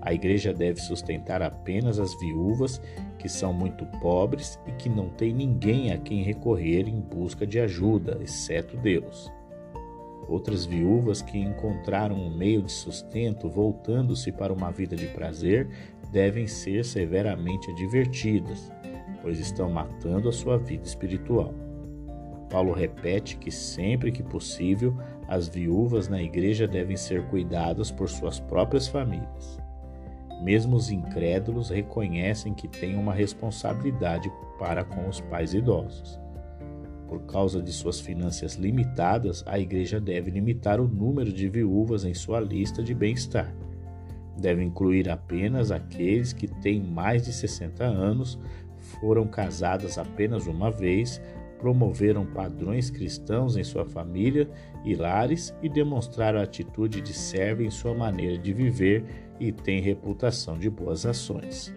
A 0.00 0.14
igreja 0.14 0.54
deve 0.54 0.80
sustentar 0.80 1.42
apenas 1.42 1.98
as 1.98 2.18
viúvas 2.18 2.80
que 3.18 3.28
são 3.28 3.52
muito 3.52 3.84
pobres 4.00 4.58
e 4.66 4.72
que 4.72 4.88
não 4.88 5.10
têm 5.10 5.34
ninguém 5.34 5.92
a 5.92 5.98
quem 5.98 6.22
recorrer 6.22 6.88
em 6.88 7.02
busca 7.02 7.46
de 7.46 7.60
ajuda, 7.60 8.18
exceto 8.22 8.78
Deus. 8.78 9.30
Outras 10.26 10.64
viúvas 10.64 11.20
que 11.20 11.36
encontraram 11.36 12.16
um 12.16 12.34
meio 12.34 12.62
de 12.62 12.72
sustento 12.72 13.50
voltando-se 13.50 14.32
para 14.32 14.54
uma 14.54 14.70
vida 14.70 14.96
de 14.96 15.06
prazer 15.08 15.68
devem 16.12 16.46
ser 16.46 16.84
severamente 16.84 17.70
advertidas, 17.70 18.70
pois 19.22 19.40
estão 19.40 19.70
matando 19.70 20.28
a 20.28 20.32
sua 20.32 20.58
vida 20.58 20.84
espiritual. 20.84 21.54
Paulo 22.50 22.74
repete 22.74 23.38
que 23.38 23.50
sempre 23.50 24.12
que 24.12 24.22
possível, 24.22 24.94
as 25.26 25.48
viúvas 25.48 26.08
na 26.08 26.22
igreja 26.22 26.68
devem 26.68 26.98
ser 26.98 27.26
cuidadas 27.28 27.90
por 27.90 28.10
suas 28.10 28.38
próprias 28.38 28.86
famílias. 28.86 29.58
Mesmo 30.42 30.76
os 30.76 30.90
incrédulos 30.90 31.70
reconhecem 31.70 32.52
que 32.52 32.68
têm 32.68 32.96
uma 32.96 33.14
responsabilidade 33.14 34.30
para 34.58 34.84
com 34.84 35.08
os 35.08 35.20
pais 35.20 35.54
idosos. 35.54 36.20
Por 37.08 37.22
causa 37.22 37.62
de 37.62 37.72
suas 37.72 38.00
finanças 38.00 38.56
limitadas, 38.56 39.42
a 39.46 39.58
igreja 39.58 40.00
deve 40.00 40.30
limitar 40.30 40.80
o 40.80 40.88
número 40.88 41.32
de 41.32 41.48
viúvas 41.48 42.04
em 42.04 42.12
sua 42.12 42.40
lista 42.40 42.82
de 42.82 42.94
bem-estar. 42.94 43.54
Deve 44.36 44.62
incluir 44.62 45.08
apenas 45.08 45.70
aqueles 45.70 46.32
que 46.32 46.46
têm 46.46 46.80
mais 46.82 47.24
de 47.24 47.32
60 47.32 47.84
anos, 47.84 48.38
foram 49.00 49.26
casadas 49.26 49.98
apenas 49.98 50.46
uma 50.46 50.70
vez, 50.70 51.20
promoveram 51.58 52.26
padrões 52.26 52.90
cristãos 52.90 53.56
em 53.56 53.62
sua 53.62 53.84
família 53.84 54.50
e 54.84 54.96
lares 54.96 55.54
e 55.62 55.68
demonstraram 55.68 56.40
atitude 56.40 57.00
de 57.00 57.12
servo 57.12 57.62
em 57.62 57.70
sua 57.70 57.94
maneira 57.94 58.36
de 58.36 58.52
viver 58.52 59.04
e 59.38 59.52
têm 59.52 59.80
reputação 59.80 60.58
de 60.58 60.68
boas 60.68 61.06
ações. 61.06 61.72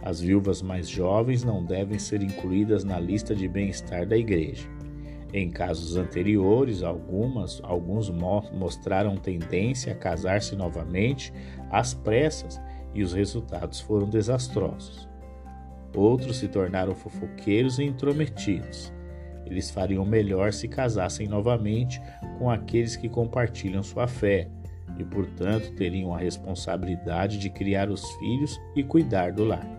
As 0.00 0.20
viúvas 0.20 0.62
mais 0.62 0.88
jovens 0.88 1.42
não 1.42 1.64
devem 1.64 1.98
ser 1.98 2.22
incluídas 2.22 2.84
na 2.84 3.00
lista 3.00 3.34
de 3.34 3.48
bem-estar 3.48 4.06
da 4.06 4.16
igreja. 4.16 4.68
Em 5.32 5.48
casos 5.48 5.96
anteriores, 5.96 6.82
algumas, 6.82 7.60
alguns 7.64 8.10
mostraram 8.10 9.16
tendência 9.16 9.92
a 9.92 9.96
casar-se 9.96 10.54
novamente 10.54 11.32
às 11.70 11.94
pressas 11.94 12.60
e 12.94 13.02
os 13.02 13.14
resultados 13.14 13.80
foram 13.80 14.10
desastrosos. 14.10 15.08
Outros 15.96 16.36
se 16.36 16.48
tornaram 16.48 16.94
fofoqueiros 16.94 17.78
e 17.78 17.84
intrometidos. 17.84 18.92
Eles 19.46 19.70
fariam 19.70 20.04
melhor 20.04 20.52
se 20.52 20.68
casassem 20.68 21.26
novamente 21.26 22.00
com 22.38 22.50
aqueles 22.50 22.94
que 22.94 23.08
compartilham 23.08 23.82
sua 23.82 24.06
fé 24.06 24.48
e, 24.98 25.04
portanto, 25.04 25.74
teriam 25.74 26.14
a 26.14 26.18
responsabilidade 26.18 27.38
de 27.38 27.48
criar 27.48 27.90
os 27.90 28.08
filhos 28.16 28.60
e 28.76 28.82
cuidar 28.82 29.32
do 29.32 29.44
lar. 29.44 29.71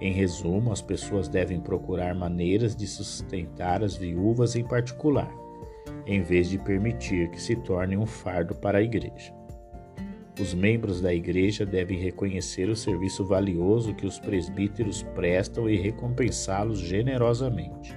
Em 0.00 0.12
resumo, 0.12 0.72
as 0.72 0.80
pessoas 0.80 1.28
devem 1.28 1.60
procurar 1.60 2.14
maneiras 2.14 2.76
de 2.76 2.86
sustentar 2.86 3.82
as 3.82 3.96
viúvas 3.96 4.54
em 4.54 4.62
particular, 4.62 5.28
em 6.06 6.22
vez 6.22 6.48
de 6.48 6.58
permitir 6.58 7.30
que 7.30 7.42
se 7.42 7.56
tornem 7.56 7.98
um 7.98 8.06
fardo 8.06 8.54
para 8.54 8.78
a 8.78 8.82
igreja. 8.82 9.34
Os 10.40 10.54
membros 10.54 11.00
da 11.00 11.12
igreja 11.12 11.66
devem 11.66 11.98
reconhecer 11.98 12.68
o 12.68 12.76
serviço 12.76 13.24
valioso 13.24 13.92
que 13.92 14.06
os 14.06 14.20
presbíteros 14.20 15.02
prestam 15.02 15.68
e 15.68 15.76
recompensá-los 15.76 16.78
generosamente. 16.78 17.92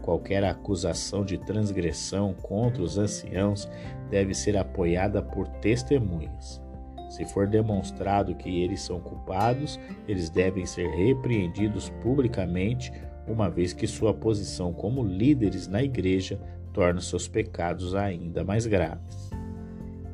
Qualquer 0.00 0.44
acusação 0.44 1.24
de 1.24 1.36
transgressão 1.38 2.32
contra 2.34 2.80
os 2.80 2.96
anciãos 2.96 3.68
deve 4.08 4.32
ser 4.32 4.56
apoiada 4.56 5.20
por 5.20 5.48
testemunhas. 5.48 6.64
Se 7.08 7.24
for 7.24 7.46
demonstrado 7.46 8.34
que 8.34 8.62
eles 8.62 8.80
são 8.82 9.00
culpados, 9.00 9.78
eles 10.08 10.28
devem 10.28 10.66
ser 10.66 10.88
repreendidos 10.88 11.90
publicamente, 12.02 12.92
uma 13.26 13.48
vez 13.48 13.72
que 13.72 13.86
sua 13.86 14.14
posição 14.14 14.72
como 14.72 15.04
líderes 15.04 15.66
na 15.66 15.82
igreja 15.82 16.40
torna 16.72 17.00
seus 17.00 17.26
pecados 17.26 17.94
ainda 17.94 18.44
mais 18.44 18.66
graves. 18.66 19.30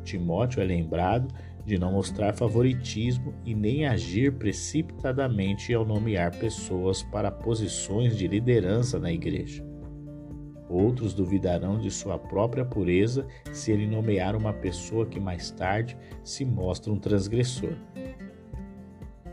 Timóteo 0.04 0.61
é 0.61 0.64
lembrado 0.64 1.32
de 1.64 1.78
não 1.78 1.92
mostrar 1.92 2.34
favoritismo 2.34 3.34
e 3.44 3.54
nem 3.54 3.87
agir 3.87 4.32
precipitadamente 4.32 5.72
ao 5.72 5.84
nomear 5.84 6.37
pessoas 6.37 7.02
para 7.04 7.30
posições 7.30 8.16
de 8.16 8.26
liderança 8.26 8.99
na 8.99 9.12
igreja. 9.12 9.71
Outros 10.72 11.12
duvidarão 11.12 11.78
de 11.78 11.90
sua 11.90 12.18
própria 12.18 12.64
pureza 12.64 13.26
se 13.52 13.70
ele 13.70 13.86
nomear 13.86 14.34
uma 14.34 14.54
pessoa 14.54 15.04
que 15.04 15.20
mais 15.20 15.50
tarde 15.50 15.98
se 16.24 16.46
mostra 16.46 16.90
um 16.90 16.98
transgressor. 16.98 17.74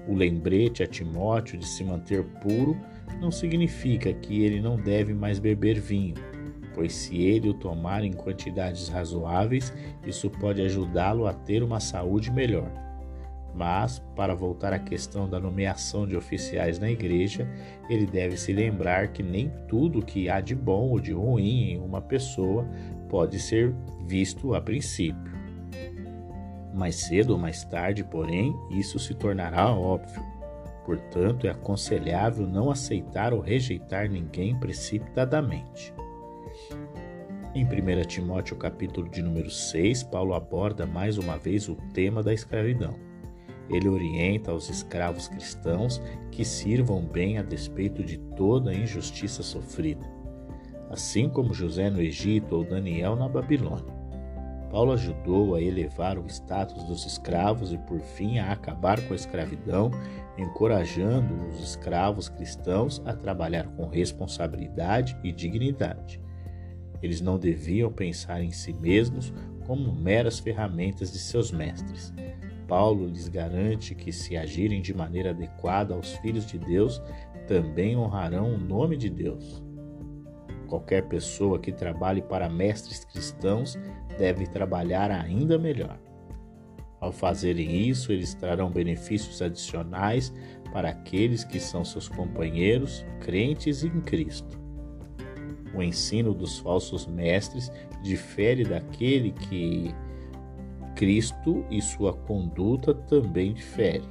O 0.06 0.14
lembrete 0.14 0.84
a 0.84 0.88
Timóteo 0.88 1.58
de 1.58 1.66
se 1.66 1.82
manter 1.82 2.26
puro 2.42 2.76
não 3.22 3.32
significa 3.32 4.12
que 4.12 4.44
ele 4.44 4.60
não 4.60 4.76
deve 4.76 5.14
mais 5.14 5.40
beber 5.40 5.80
vinho 5.80 6.16
pois 6.80 6.94
se 6.94 7.22
ele 7.22 7.50
o 7.50 7.54
tomar 7.54 8.06
em 8.06 8.14
quantidades 8.14 8.88
razoáveis, 8.88 9.74
isso 10.06 10.30
pode 10.30 10.62
ajudá-lo 10.62 11.28
a 11.28 11.34
ter 11.34 11.62
uma 11.62 11.82
saúde 11.82 12.32
melhor. 12.32 12.89
Mas, 13.60 14.00
para 14.16 14.34
voltar 14.34 14.72
à 14.72 14.80
questão 14.80 15.30
da 15.30 15.38
nomeação 15.38 16.08
de 16.08 16.16
oficiais 16.16 16.80
na 16.80 16.90
igreja, 16.90 17.46
ele 17.90 18.06
deve 18.06 18.38
se 18.38 18.54
lembrar 18.54 19.10
que 19.10 19.22
nem 19.22 19.52
tudo 19.68 20.02
que 20.02 20.30
há 20.30 20.40
de 20.40 20.56
bom 20.56 20.92
ou 20.92 20.98
de 20.98 21.12
ruim 21.12 21.72
em 21.72 21.78
uma 21.78 22.02
pessoa 22.02 22.66
pode 23.10 23.38
ser 23.38 23.76
visto 24.08 24.56
a 24.56 24.62
princípio. 24.62 25.34
Mais 26.74 26.96
cedo 26.96 27.32
ou 27.32 27.38
mais 27.38 27.66
tarde, 27.66 28.02
porém, 28.02 28.56
isso 28.72 28.98
se 28.98 29.14
tornará 29.14 29.74
óbvio. 29.74 30.24
Portanto, 30.86 31.46
é 31.46 31.50
aconselhável 31.50 32.48
não 32.48 32.72
aceitar 32.72 33.34
ou 33.34 33.42
rejeitar 33.42 34.10
ninguém 34.10 34.58
precipitadamente. 34.58 35.94
Em 37.54 37.66
1 37.66 38.08
Timóteo, 38.08 38.56
capítulo 38.56 39.10
de 39.10 39.22
número 39.22 39.50
6, 39.50 40.04
Paulo 40.04 40.34
aborda 40.34 40.86
mais 40.86 41.18
uma 41.18 41.38
vez 41.38 41.68
o 41.68 41.76
tema 41.94 42.24
da 42.24 42.34
escravidão. 42.34 43.09
Ele 43.70 43.88
orienta 43.88 44.52
aos 44.52 44.70
escravos 44.70 45.28
cristãos 45.28 46.02
que 46.32 46.44
sirvam 46.44 47.02
bem 47.02 47.38
a 47.38 47.44
despeito 47.44 48.04
de 48.04 48.18
toda 48.36 48.72
a 48.72 48.76
injustiça 48.76 49.44
sofrida, 49.44 50.06
assim 50.90 51.30
como 51.30 51.54
José 51.54 51.90
no 51.90 52.02
Egito 52.02 52.56
ou 52.56 52.64
Daniel 52.64 53.16
na 53.16 53.30
Babilônia. 53.30 54.00
Paulo 54.70 54.92
ajudou 54.92 55.56
a 55.56 55.62
elevar 55.62 56.18
o 56.20 56.28
status 56.28 56.84
dos 56.84 57.06
escravos 57.06 57.74
e, 57.74 57.78
por 57.78 58.00
fim, 58.00 58.38
a 58.38 58.52
acabar 58.52 59.02
com 59.02 59.14
a 59.14 59.16
escravidão, 59.16 59.90
encorajando 60.38 61.48
os 61.48 61.60
escravos 61.60 62.30
cristãos 62.30 63.02
a 63.06 63.14
trabalhar 63.14 63.68
com 63.76 63.88
responsabilidade 63.88 65.18
e 65.24 65.32
dignidade. 65.32 66.22
Eles 67.02 67.20
não 67.20 67.40
deviam 67.40 67.92
pensar 67.92 68.44
em 68.44 68.52
si 68.52 68.74
mesmos 68.74 69.34
como 69.66 69.94
meras 69.94 70.40
ferramentas 70.40 71.12
de 71.12 71.20
seus 71.20 71.52
mestres. 71.52 72.14
Paulo 72.70 73.08
lhes 73.08 73.28
garante 73.28 73.96
que, 73.96 74.14
se 74.14 74.38
agirem 74.38 74.80
de 74.80 74.94
maneira 74.94 75.32
adequada 75.32 75.96
aos 75.96 76.14
filhos 76.18 76.46
de 76.46 76.60
Deus, 76.60 77.02
também 77.48 77.98
honrarão 77.98 78.54
o 78.54 78.58
nome 78.60 78.96
de 78.96 79.10
Deus. 79.10 79.62
Qualquer 80.68 81.08
pessoa 81.08 81.58
que 81.58 81.72
trabalhe 81.72 82.22
para 82.22 82.48
mestres 82.48 83.04
cristãos 83.04 83.76
deve 84.20 84.46
trabalhar 84.46 85.10
ainda 85.10 85.58
melhor. 85.58 86.00
Ao 87.02 87.12
fazerem 87.12 87.88
isso, 87.88 88.12
eles 88.12 88.36
trarão 88.36 88.70
benefícios 88.70 89.42
adicionais 89.42 90.32
para 90.72 90.90
aqueles 90.90 91.44
que 91.44 91.60
são 91.60 91.84
seus 91.84 92.08
companheiros, 92.08 93.04
crentes 93.22 93.84
em 93.84 94.00
Cristo. 94.02 94.60
O 95.74 95.82
ensino 95.82 96.36
dos 96.36 96.60
falsos 96.60 97.08
mestres 97.08 97.72
difere 98.04 98.64
daquele 98.64 99.32
que 99.32 99.96
Cristo 101.00 101.66
e 101.72 101.82
sua 101.82 102.12
conduta 102.12 102.94
também 102.94 103.54
diferem. 103.54 104.04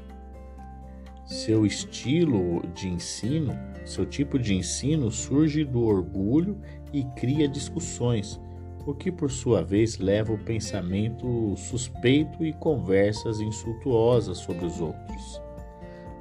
Seu 1.26 1.66
estilo 1.66 2.66
de 2.75 2.88
ensino, 2.88 3.52
seu 3.85 4.07
tipo 4.07 4.38
de 4.38 4.54
ensino 4.54 5.11
surge 5.11 5.66
do 5.66 5.83
orgulho 5.83 6.59
e 6.90 7.04
cria 7.14 7.47
discussões, 7.47 8.40
o 8.87 8.95
que 8.95 9.12
por 9.12 9.30
sua 9.30 9.62
vez 9.62 9.99
leva 9.99 10.33
o 10.33 10.38
pensamento 10.38 11.54
suspeito 11.59 12.42
e 12.42 12.54
conversas 12.54 13.38
insultuosas 13.38 14.38
sobre 14.38 14.64
os 14.64 14.80
outros. 14.80 15.42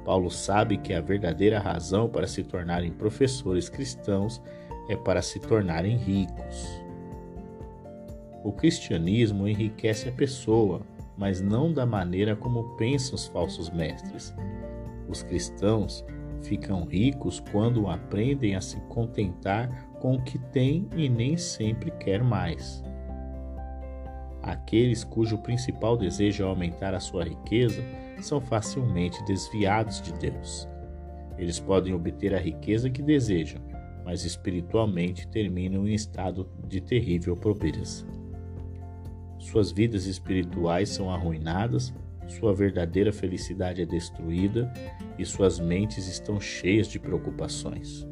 Paulo 0.04 0.30
sabe 0.30 0.76
que 0.76 0.92
a 0.92 1.00
verdadeira 1.00 1.58
razão 1.58 2.10
para 2.10 2.26
se 2.26 2.44
tornarem 2.44 2.92
professores 2.92 3.70
cristãos 3.70 4.42
é 4.90 4.96
para 4.96 5.22
se 5.22 5.40
tornarem 5.40 5.96
ricos. 5.96 6.87
O 8.48 8.52
cristianismo 8.52 9.46
enriquece 9.46 10.08
a 10.08 10.12
pessoa, 10.12 10.80
mas 11.18 11.38
não 11.38 11.70
da 11.70 11.84
maneira 11.84 12.34
como 12.34 12.76
pensam 12.78 13.14
os 13.14 13.26
falsos 13.26 13.68
mestres. 13.68 14.34
Os 15.06 15.22
cristãos 15.22 16.02
ficam 16.40 16.86
ricos 16.86 17.40
quando 17.52 17.88
aprendem 17.88 18.54
a 18.54 18.62
se 18.62 18.80
contentar 18.88 19.68
com 20.00 20.14
o 20.14 20.22
que 20.22 20.38
têm 20.38 20.88
e 20.96 21.10
nem 21.10 21.36
sempre 21.36 21.90
quer 21.90 22.24
mais. 22.24 22.82
Aqueles 24.42 25.04
cujo 25.04 25.36
principal 25.36 25.94
desejo 25.94 26.42
é 26.42 26.46
aumentar 26.46 26.94
a 26.94 27.00
sua 27.00 27.24
riqueza 27.24 27.84
são 28.18 28.40
facilmente 28.40 29.22
desviados 29.26 30.00
de 30.00 30.14
Deus. 30.14 30.66
Eles 31.36 31.60
podem 31.60 31.92
obter 31.92 32.34
a 32.34 32.38
riqueza 32.38 32.88
que 32.88 33.02
desejam, 33.02 33.60
mas 34.06 34.24
espiritualmente 34.24 35.28
terminam 35.28 35.86
em 35.86 35.92
estado 35.92 36.48
de 36.66 36.80
terrível 36.80 37.36
pobreza. 37.36 38.17
Suas 39.38 39.70
vidas 39.70 40.06
espirituais 40.06 40.88
são 40.88 41.10
arruinadas, 41.10 41.94
sua 42.26 42.54
verdadeira 42.54 43.12
felicidade 43.12 43.80
é 43.80 43.86
destruída 43.86 44.70
e 45.18 45.24
suas 45.24 45.58
mentes 45.58 46.06
estão 46.06 46.40
cheias 46.40 46.86
de 46.86 46.98
preocupações. 46.98 48.06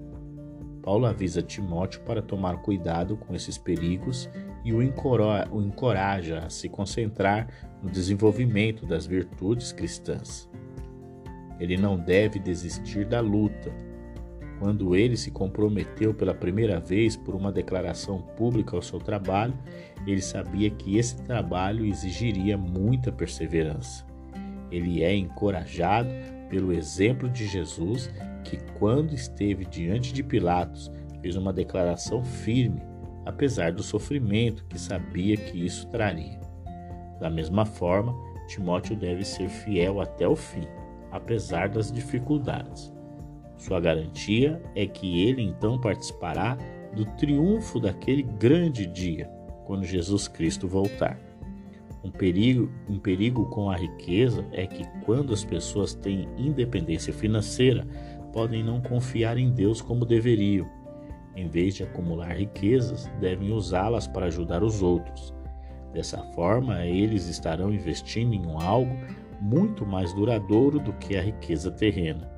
Paulo 0.83 1.05
avisa 1.05 1.43
Timóteo 1.43 2.01
para 2.03 2.23
tomar 2.23 2.63
cuidado 2.63 3.17
com 3.17 3.35
esses 3.35 3.59
perigos 3.59 4.31
e 4.65 4.73
o 4.73 4.83
encoraja 4.83 6.39
a 6.41 6.51
se 6.51 6.69
concentrar 6.69 7.49
no 7.83 7.91
desenvolvimento 7.91 8.87
das 8.87 9.07
virtudes 9.07 9.73
cristãs. 9.73 10.49
Ele 11.59 11.77
não 11.77 11.99
deve 11.99 12.39
desistir 12.39 13.05
da 13.05 13.21
luta. 13.21 13.73
Quando 14.59 14.97
ele 14.97 15.17
se 15.17 15.31
comprometeu 15.31 16.15
pela 16.15 16.33
primeira 16.33 16.81
vez 16.81 17.15
por 17.15 17.35
uma 17.35 17.53
declaração 17.53 18.23
pública 18.37 18.75
ao 18.75 18.83
seu 18.83 18.99
trabalho, 18.99 19.55
ele 20.07 20.23
sabia 20.23 20.71
que 20.71 20.97
esse 20.97 21.17
trabalho 21.23 21.85
exigiria 21.85 22.57
muita 22.57 23.13
perseverança. 23.13 24.07
Ele 24.71 25.03
é 25.03 25.15
encorajado 25.15 26.09
pelo 26.49 26.73
exemplo 26.73 27.29
de 27.29 27.47
Jesus, 27.47 28.11
que, 28.45 28.57
quando 28.79 29.15
esteve 29.15 29.65
diante 29.65 30.13
de 30.13 30.23
Pilatos, 30.23 30.91
fez 31.21 31.37
uma 31.37 31.53
declaração 31.53 32.25
firme, 32.25 32.81
apesar 33.25 33.73
do 33.73 33.83
sofrimento 33.83 34.65
que 34.67 34.79
sabia 34.79 35.37
que 35.37 35.65
isso 35.65 35.87
traria. 35.89 36.41
Da 37.21 37.29
mesma 37.29 37.67
forma, 37.67 38.15
Timóteo 38.47 38.97
deve 38.97 39.25
ser 39.25 39.49
fiel 39.49 40.01
até 40.01 40.27
o 40.27 40.37
fim, 40.37 40.67
apesar 41.11 41.69
das 41.69 41.91
dificuldades. 41.91 42.96
Sua 43.57 43.81
garantia 43.81 44.63
é 44.75 44.87
que 44.87 45.23
ele 45.23 45.43
então 45.43 45.81
participará 45.81 46.57
do 46.95 47.05
triunfo 47.17 47.81
daquele 47.81 48.23
grande 48.23 48.87
dia, 48.87 49.29
quando 49.65 49.85
Jesus 49.85 50.29
Cristo 50.29 50.69
voltar. 50.69 51.19
Um 52.05 52.11
perigo, 52.11 52.71
um 52.89 52.99
perigo 52.99 53.47
com 53.47 53.69
a 53.69 53.77
riqueza 53.77 54.47
é 54.53 54.67
que, 54.67 54.85
quando 55.05 55.33
as 55.33 55.45
pessoas 55.45 55.93
têm 55.95 56.29
independência 56.39 57.13
financeira, 57.13 57.85
podem 58.33 58.63
não 58.63 58.81
confiar 58.81 59.37
em 59.39 59.51
Deus 59.51 59.81
como 59.81 60.05
deveriam. 60.05 60.69
Em 61.35 61.49
vez 61.49 61.75
de 61.75 61.83
acumular 61.83 62.37
riquezas, 62.37 63.11
devem 63.21 63.53
usá-las 63.53 64.07
para 64.07 64.27
ajudar 64.27 64.63
os 64.63 64.83
outros. 64.83 65.35
Dessa 65.93 66.19
forma, 66.33 66.85
eles 66.85 67.27
estarão 67.29 67.73
investindo 67.73 68.35
em 68.35 68.45
algo 68.63 68.95
muito 69.41 69.85
mais 69.85 70.13
duradouro 70.15 70.79
do 70.79 70.93
que 70.95 71.17
a 71.17 71.23
riqueza 71.23 71.71
terrena. 71.71 72.36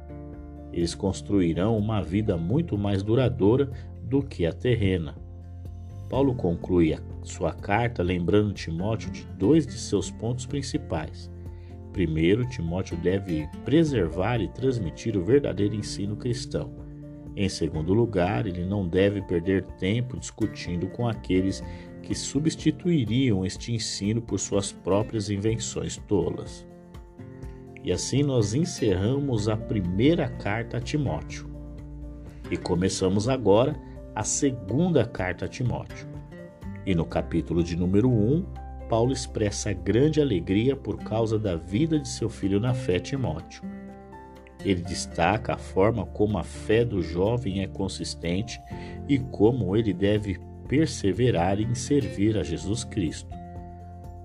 Eles 0.73 0.95
construirão 0.95 1.77
uma 1.77 2.03
vida 2.03 2.37
muito 2.37 2.77
mais 2.77 3.03
duradoura 3.03 3.71
do 4.03 4.23
que 4.23 4.47
a 4.47 4.53
terrena. 4.53 5.15
Paulo 6.09 6.35
conclui 6.35 6.95
a 6.95 7.01
sua 7.23 7.53
carta 7.53 8.03
lembrando 8.03 8.53
Timóteo 8.53 9.11
de 9.11 9.25
dois 9.39 9.67
de 9.67 9.75
seus 9.75 10.11
pontos 10.11 10.47
principais. 10.47 11.31
Primeiro, 11.93 12.49
Timóteo 12.49 12.97
deve 12.97 13.49
preservar 13.65 14.41
e 14.41 14.49
transmitir 14.49 15.17
o 15.17 15.25
verdadeiro 15.25 15.75
ensino 15.75 16.17
cristão. 16.17 16.71
Em 17.37 17.49
segundo 17.49 17.95
lugar, 17.95 18.47
ele 18.47 18.65
não 18.65 18.87
deve 18.87 19.23
perder 19.23 19.65
tempo 19.79 20.19
discutindo 20.19 20.89
com 20.89 21.07
aqueles 21.07 21.63
que 22.03 22.15
substituiriam 22.15 23.45
este 23.45 23.73
ensino 23.73 24.21
por 24.21 24.41
suas 24.41 24.73
próprias 24.73 25.31
invenções 25.31 25.97
tolas. 25.97 26.67
E 27.89 27.93
assim 27.93 28.23
nós 28.23 28.53
encerramos 28.53 29.49
a 29.49 29.57
primeira 29.57 30.29
carta 30.29 30.77
a 30.77 30.81
Timóteo. 30.81 31.49
E 32.51 32.55
começamos 32.55 33.31
agora 33.31 33.75
a 34.15 34.23
segunda 34.23 35.07
carta 35.07 35.47
a 35.47 35.49
Timóteo. 35.49 36.07
E 36.85 36.95
no 36.95 37.07
capítulo 37.07 37.65
de 37.65 37.75
número 37.75 38.11
1, 38.11 38.45
Paulo 38.91 39.11
expressa 39.11 39.73
grande 39.73 40.21
alegria 40.21 40.77
por 40.77 40.99
causa 40.99 41.39
da 41.39 41.57
vida 41.57 41.99
de 41.99 42.07
seu 42.11 42.29
filho 42.29 42.61
na 42.61 42.75
fé, 42.75 42.99
Timóteo. 42.99 43.63
Ele 44.63 44.83
destaca 44.83 45.55
a 45.55 45.59
forma 45.59 46.05
como 46.05 46.37
a 46.37 46.45
fé 46.45 46.85
do 46.85 47.01
jovem 47.01 47.63
é 47.63 47.67
consistente 47.67 48.61
e 49.09 49.19
como 49.19 49.75
ele 49.75 49.95
deve 49.95 50.39
perseverar 50.69 51.59
em 51.59 51.75
servir 51.75 52.37
a 52.37 52.43
Jesus 52.43 52.85
Cristo. 52.85 53.38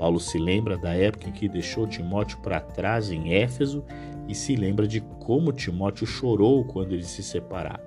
Paulo 0.04 0.20
se 0.20 0.38
lembra 0.38 0.78
da 0.78 0.94
época 0.94 1.30
em 1.30 1.32
que 1.32 1.48
deixou 1.48 1.88
Timóteo 1.88 2.38
para 2.39 2.60
trás 2.60 3.10
em 3.10 3.36
Éfeso 3.36 3.86
e 4.28 4.36
se 4.36 4.54
lembra 4.54 4.86
de 4.86 5.00
como 5.00 5.54
Timóteo 5.54 6.06
chorou 6.06 6.66
quando 6.66 6.92
eles 6.92 7.08
se 7.08 7.24
separaram. 7.24 7.86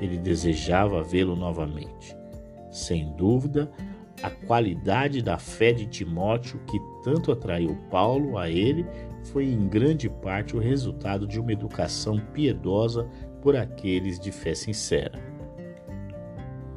Ele 0.00 0.16
desejava 0.16 1.02
vê-lo 1.02 1.36
novamente. 1.36 2.16
Sem 2.70 3.12
dúvida, 3.14 3.70
a 4.22 4.30
qualidade 4.30 5.20
da 5.20 5.36
fé 5.36 5.70
de 5.70 5.84
Timóteo, 5.84 6.58
que 6.66 6.80
tanto 7.04 7.30
atraiu 7.30 7.76
Paulo 7.90 8.38
a 8.38 8.48
ele, 8.48 8.86
foi 9.24 9.44
em 9.44 9.68
grande 9.68 10.08
parte 10.08 10.56
o 10.56 10.60
resultado 10.60 11.26
de 11.26 11.38
uma 11.38 11.52
educação 11.52 12.18
piedosa 12.32 13.06
por 13.42 13.54
aqueles 13.54 14.18
de 14.18 14.32
fé 14.32 14.54
sincera. 14.54 15.35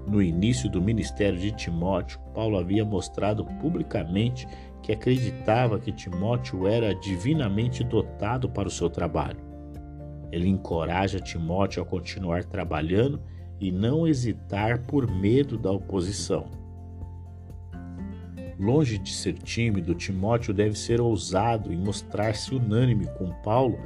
No 0.10 0.24
início 0.24 0.68
do 0.68 0.82
ministério 0.82 1.38
de 1.38 1.52
Timóteo, 1.52 2.20
Paulo 2.34 2.58
havia 2.58 2.84
mostrado 2.84 3.46
publicamente 3.46 4.48
que 4.82 4.92
acreditava 4.92 5.80
que 5.80 5.92
Timóteo 5.92 6.68
era 6.68 6.96
divinamente 6.96 7.84
dotado 7.84 8.50
para 8.50 8.68
o 8.68 8.72
seu 8.72 8.90
trabalho. 8.90 9.40
Ele 10.32 10.48
encoraja 10.48 11.20
Timóteo 11.20 11.84
a 11.84 11.86
continuar 11.86 12.44
trabalhando 12.44 13.22
e 13.60 13.72
não 13.72 14.08
hesitar 14.08 14.80
por 14.88 15.08
medo 15.08 15.60
da 15.60 15.72
oposição. 15.72 16.48
Longe 18.60 18.98
de 18.98 19.12
ser 19.12 19.34
tímido, 19.34 19.94
Timóteo 19.94 20.56
deve 20.56 20.78
ser 20.78 21.00
ousado 21.00 21.72
e 21.72 21.78
mostrar-se 21.78 22.56
unânime 22.56 23.06
com 23.16 23.32
Paulo 23.44 23.78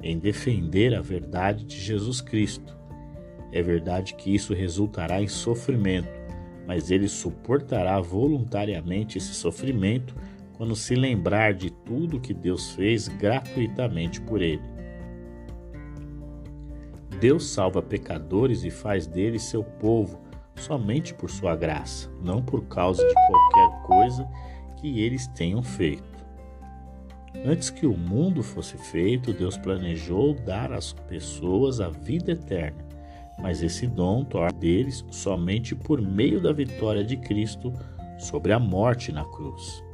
em 0.00 0.16
defender 0.16 0.94
a 0.94 1.00
verdade 1.00 1.64
de 1.64 1.78
Jesus 1.80 2.20
Cristo. 2.20 2.81
É 3.52 3.62
verdade 3.62 4.14
que 4.14 4.34
isso 4.34 4.54
resultará 4.54 5.20
em 5.20 5.28
sofrimento, 5.28 6.08
mas 6.66 6.90
ele 6.90 7.06
suportará 7.06 8.00
voluntariamente 8.00 9.18
esse 9.18 9.34
sofrimento 9.34 10.14
quando 10.54 10.74
se 10.74 10.94
lembrar 10.94 11.52
de 11.52 11.70
tudo 11.70 12.20
que 12.20 12.32
Deus 12.32 12.72
fez 12.72 13.08
gratuitamente 13.08 14.20
por 14.20 14.40
ele. 14.40 14.62
Deus 17.20 17.46
salva 17.46 17.82
pecadores 17.82 18.64
e 18.64 18.70
faz 18.70 19.06
deles 19.06 19.42
seu 19.42 19.62
povo 19.62 20.20
somente 20.56 21.14
por 21.14 21.30
sua 21.30 21.54
graça, 21.54 22.10
não 22.22 22.42
por 22.42 22.64
causa 22.66 23.06
de 23.06 23.14
qualquer 23.14 23.82
coisa 23.82 24.28
que 24.80 25.00
eles 25.00 25.26
tenham 25.28 25.62
feito. 25.62 26.12
Antes 27.44 27.70
que 27.70 27.86
o 27.86 27.96
mundo 27.96 28.42
fosse 28.42 28.76
feito, 28.76 29.32
Deus 29.32 29.56
planejou 29.56 30.34
dar 30.34 30.72
às 30.72 30.92
pessoas 30.92 31.80
a 31.80 31.88
vida 31.88 32.32
eterna, 32.32 32.84
mas 33.40 33.62
esse 33.62 33.86
dom 33.86 34.24
torna 34.24 34.52
deles 34.52 35.04
somente 35.10 35.74
por 35.74 36.00
meio 36.00 36.40
da 36.40 36.52
vitória 36.52 37.04
de 37.04 37.16
Cristo 37.16 37.72
sobre 38.18 38.52
a 38.52 38.58
morte 38.58 39.12
na 39.12 39.24
cruz. 39.24 39.84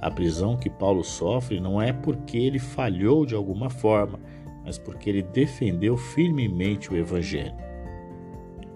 A 0.00 0.10
prisão 0.10 0.56
que 0.56 0.70
Paulo 0.70 1.04
sofre 1.04 1.60
não 1.60 1.80
é 1.80 1.92
porque 1.92 2.38
ele 2.38 2.58
falhou 2.58 3.26
de 3.26 3.34
alguma 3.34 3.68
forma, 3.68 4.18
mas 4.64 4.78
porque 4.78 5.10
ele 5.10 5.22
defendeu 5.22 5.96
firmemente 5.96 6.90
o 6.90 6.96
Evangelho. 6.96 7.54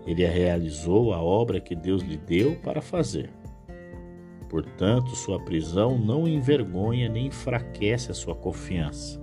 Ele 0.06 0.26
realizou 0.26 1.14
a 1.14 1.22
obra 1.22 1.60
que 1.60 1.74
Deus 1.74 2.02
lhe 2.02 2.18
deu 2.18 2.56
para 2.56 2.82
fazer. 2.82 3.30
Portanto, 4.50 5.16
sua 5.16 5.40
prisão 5.40 5.98
não 5.98 6.28
envergonha 6.28 7.08
nem 7.08 7.26
enfraquece 7.26 8.10
a 8.10 8.14
sua 8.14 8.34
confiança. 8.34 9.20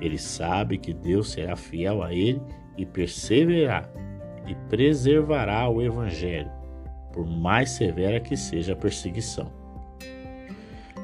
Ele 0.00 0.16
sabe 0.16 0.78
que 0.78 0.94
Deus 0.94 1.32
será 1.32 1.56
fiel 1.56 2.02
a 2.02 2.14
ele 2.14 2.40
e 2.80 2.86
perseverará 2.86 3.88
e 4.46 4.54
preservará 4.68 5.68
o 5.68 5.82
Evangelho, 5.82 6.50
por 7.12 7.26
mais 7.26 7.70
severa 7.70 8.18
que 8.18 8.36
seja 8.36 8.72
a 8.72 8.76
perseguição. 8.76 9.52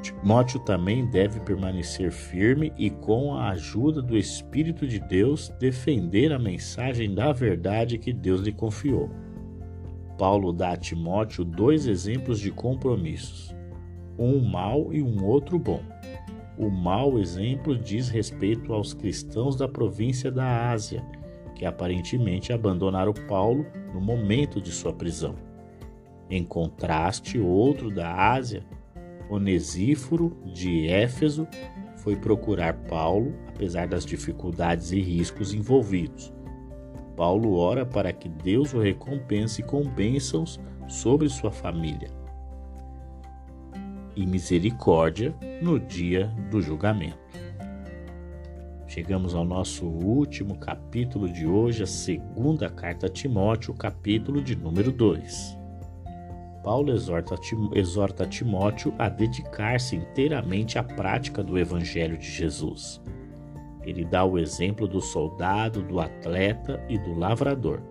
Timóteo 0.03 0.61
também 0.61 1.05
deve 1.07 1.41
permanecer 1.41 2.11
firme 2.11 2.73
e, 2.79 2.91
com 2.91 3.35
a 3.35 3.51
ajuda 3.51 4.01
do 4.01 4.17
Espírito 4.17 4.87
de 4.87 4.99
Deus, 5.01 5.49
defender 5.61 6.33
a 6.33 6.39
mensagem 6.39 7.15
da 7.15 7.33
verdade 7.33 7.99
que 7.99 8.13
Deus 8.13 8.41
lhe 8.41 8.53
confiou. 8.53 9.11
Paulo 10.17 10.53
dá 10.53 10.73
a 10.73 10.77
Timóteo 10.77 11.45
dois 11.45 11.87
exemplos 11.87 12.41
de 12.41 12.51
compromissos, 12.51 13.55
um 14.19 14.41
mau 14.41 14.93
e 14.93 15.03
um 15.03 15.25
outro 15.25 15.59
bom. 15.59 15.83
O 16.57 16.71
mau 16.71 17.19
exemplo 17.19 17.77
diz 17.77 18.09
respeito 18.09 18.73
aos 18.73 18.95
cristãos 18.95 19.57
da 19.57 19.69
província 19.69 20.31
da 20.31 20.71
Ásia, 20.71 21.05
que 21.57 21.65
aparentemente 21.65 22.53
abandonaram 22.53 23.13
Paulo 23.13 23.67
no 23.93 24.01
momento 24.01 24.61
de 24.61 24.71
sua 24.71 24.93
prisão. 24.93 25.35
Em 26.31 26.45
contraste, 26.45 27.39
outro 27.39 27.91
da 27.91 28.33
Ásia 28.33 28.65
Onesíforo, 29.29 30.37
de 30.45 30.87
Éfeso, 30.87 31.49
foi 31.97 32.15
procurar 32.15 32.75
Paulo, 32.89 33.35
apesar 33.49 33.89
das 33.89 34.07
dificuldades 34.07 34.93
e 34.93 35.01
riscos 35.01 35.53
envolvidos. 35.53 36.33
Paulo 37.17 37.57
ora 37.57 37.85
para 37.85 38.13
que 38.13 38.29
Deus 38.29 38.73
o 38.73 38.79
recompense 38.79 39.63
com 39.63 39.83
bênçãos 39.83 40.61
sobre 40.87 41.29
sua 41.29 41.51
família 41.51 42.09
e 44.15 44.25
misericórdia 44.27 45.35
no 45.61 45.79
dia 45.79 46.27
do 46.51 46.63
julgamento. 46.63 47.26
Chegamos 48.89 49.35
ao 49.35 49.45
nosso 49.45 49.85
último 49.85 50.57
capítulo 50.59 51.29
de 51.29 51.45
hoje, 51.45 51.83
a 51.83 51.87
segunda 51.87 52.71
carta 52.71 53.07
a 53.07 53.09
Timóteo, 53.09 53.75
capítulo 53.75 54.41
de 54.41 54.55
número 54.55 54.93
2. 54.93 55.59
Paulo 56.63 56.93
exorta, 56.93 58.27
Timóteo 58.27 58.95
a 58.97 59.09
dedicar-se 59.09 59.97
inteiramente 59.97 60.79
à 60.79 60.85
prática 60.85 61.43
do 61.43 61.59
Evangelho 61.59 62.17
de 62.17 62.31
Jesus. 62.31 63.03
Ele 63.83 64.05
dá 64.05 64.25
o 64.25 64.39
exemplo 64.39 64.87
do 64.87 65.01
soldado, 65.01 65.83
do 65.83 65.99
atleta 65.99 66.81
e 66.89 66.97
do 66.97 67.13
lavrador. 67.13 67.83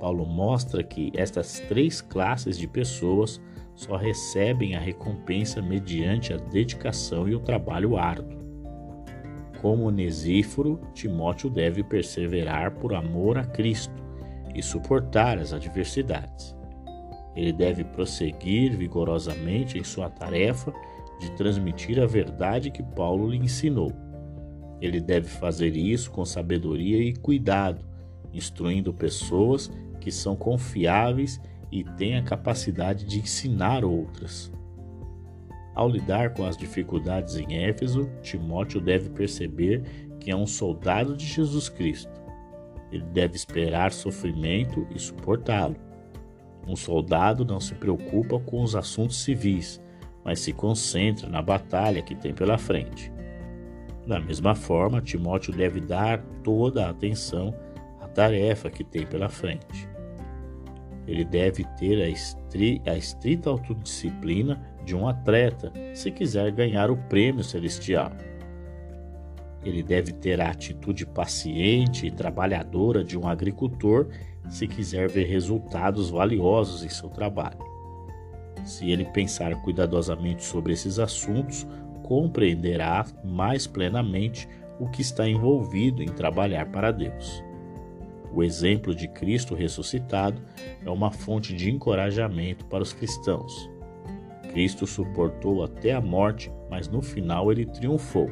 Paulo 0.00 0.24
mostra 0.24 0.82
que 0.82 1.12
estas 1.14 1.60
três 1.60 2.00
classes 2.00 2.58
de 2.58 2.66
pessoas 2.66 3.40
só 3.74 3.96
recebem 3.96 4.76
a 4.76 4.80
recompensa 4.80 5.60
mediante 5.60 6.32
a 6.32 6.38
dedicação 6.38 7.28
e 7.28 7.34
o 7.34 7.40
trabalho 7.40 7.98
árduo. 7.98 8.45
Como 9.60 9.84
Onesíforo, 9.84 10.80
Timóteo 10.94 11.48
deve 11.48 11.82
perseverar 11.82 12.72
por 12.72 12.94
amor 12.94 13.38
a 13.38 13.44
Cristo 13.44 13.94
e 14.54 14.62
suportar 14.62 15.38
as 15.38 15.52
adversidades. 15.52 16.56
Ele 17.34 17.52
deve 17.52 17.84
prosseguir 17.84 18.76
vigorosamente 18.76 19.78
em 19.78 19.84
sua 19.84 20.08
tarefa 20.08 20.72
de 21.20 21.30
transmitir 21.32 22.00
a 22.00 22.06
verdade 22.06 22.70
que 22.70 22.82
Paulo 22.82 23.30
lhe 23.30 23.36
ensinou. 23.36 23.92
Ele 24.80 25.00
deve 25.00 25.28
fazer 25.28 25.76
isso 25.76 26.10
com 26.10 26.24
sabedoria 26.24 27.02
e 27.02 27.14
cuidado, 27.14 27.84
instruindo 28.32 28.92
pessoas 28.92 29.70
que 30.00 30.10
são 30.10 30.36
confiáveis 30.36 31.40
e 31.70 31.82
têm 31.82 32.16
a 32.16 32.22
capacidade 32.22 33.04
de 33.04 33.18
ensinar 33.18 33.84
outras. 33.84 34.52
Ao 35.76 35.86
lidar 35.86 36.32
com 36.32 36.46
as 36.46 36.56
dificuldades 36.56 37.36
em 37.36 37.64
Éfeso, 37.66 38.10
Timóteo 38.22 38.80
deve 38.80 39.10
perceber 39.10 39.82
que 40.18 40.30
é 40.30 40.34
um 40.34 40.46
soldado 40.46 41.14
de 41.14 41.26
Jesus 41.26 41.68
Cristo. 41.68 42.10
Ele 42.90 43.04
deve 43.12 43.36
esperar 43.36 43.92
sofrimento 43.92 44.86
e 44.94 44.98
suportá-lo. 44.98 45.76
Um 46.66 46.74
soldado 46.74 47.44
não 47.44 47.60
se 47.60 47.74
preocupa 47.74 48.40
com 48.40 48.62
os 48.62 48.74
assuntos 48.74 49.22
civis, 49.22 49.78
mas 50.24 50.40
se 50.40 50.50
concentra 50.50 51.28
na 51.28 51.42
batalha 51.42 52.00
que 52.00 52.14
tem 52.14 52.32
pela 52.32 52.56
frente. 52.56 53.12
Da 54.06 54.18
mesma 54.18 54.54
forma, 54.54 55.02
Timóteo 55.02 55.52
deve 55.52 55.78
dar 55.78 56.22
toda 56.42 56.86
a 56.86 56.90
atenção 56.90 57.54
à 58.00 58.08
tarefa 58.08 58.70
que 58.70 58.82
tem 58.82 59.04
pela 59.06 59.28
frente. 59.28 59.86
Ele 61.06 61.24
deve 61.24 61.64
ter 61.76 62.02
a, 62.02 62.08
estri 62.08 62.80
a 62.86 62.96
estrita 62.96 63.50
autodisciplina 63.50 64.60
de 64.86 64.94
um 64.94 65.08
atleta 65.08 65.72
se 65.92 66.10
quiser 66.12 66.50
ganhar 66.52 66.90
o 66.90 66.96
prêmio 66.96 67.42
celestial. 67.42 68.12
Ele 69.64 69.82
deve 69.82 70.12
ter 70.12 70.40
a 70.40 70.48
atitude 70.48 71.04
paciente 71.04 72.06
e 72.06 72.10
trabalhadora 72.10 73.02
de 73.02 73.18
um 73.18 73.26
agricultor 73.26 74.06
se 74.48 74.68
quiser 74.68 75.08
ver 75.08 75.24
resultados 75.24 76.08
valiosos 76.08 76.84
em 76.84 76.88
seu 76.88 77.08
trabalho. 77.08 77.58
Se 78.64 78.88
ele 78.88 79.04
pensar 79.06 79.60
cuidadosamente 79.62 80.44
sobre 80.44 80.72
esses 80.72 81.00
assuntos, 81.00 81.66
compreenderá 82.04 83.04
mais 83.24 83.66
plenamente 83.66 84.48
o 84.78 84.88
que 84.88 85.02
está 85.02 85.28
envolvido 85.28 86.00
em 86.00 86.08
trabalhar 86.08 86.66
para 86.66 86.92
Deus. 86.92 87.42
O 88.32 88.44
exemplo 88.44 88.94
de 88.94 89.08
Cristo 89.08 89.54
ressuscitado 89.54 90.40
é 90.84 90.90
uma 90.90 91.10
fonte 91.10 91.54
de 91.54 91.70
encorajamento 91.70 92.66
para 92.66 92.82
os 92.82 92.92
cristãos. 92.92 93.75
Cristo 94.56 94.86
suportou 94.86 95.62
até 95.62 95.92
a 95.92 96.00
morte, 96.00 96.50
mas 96.70 96.88
no 96.88 97.02
final 97.02 97.52
ele 97.52 97.66
triunfou. 97.66 98.30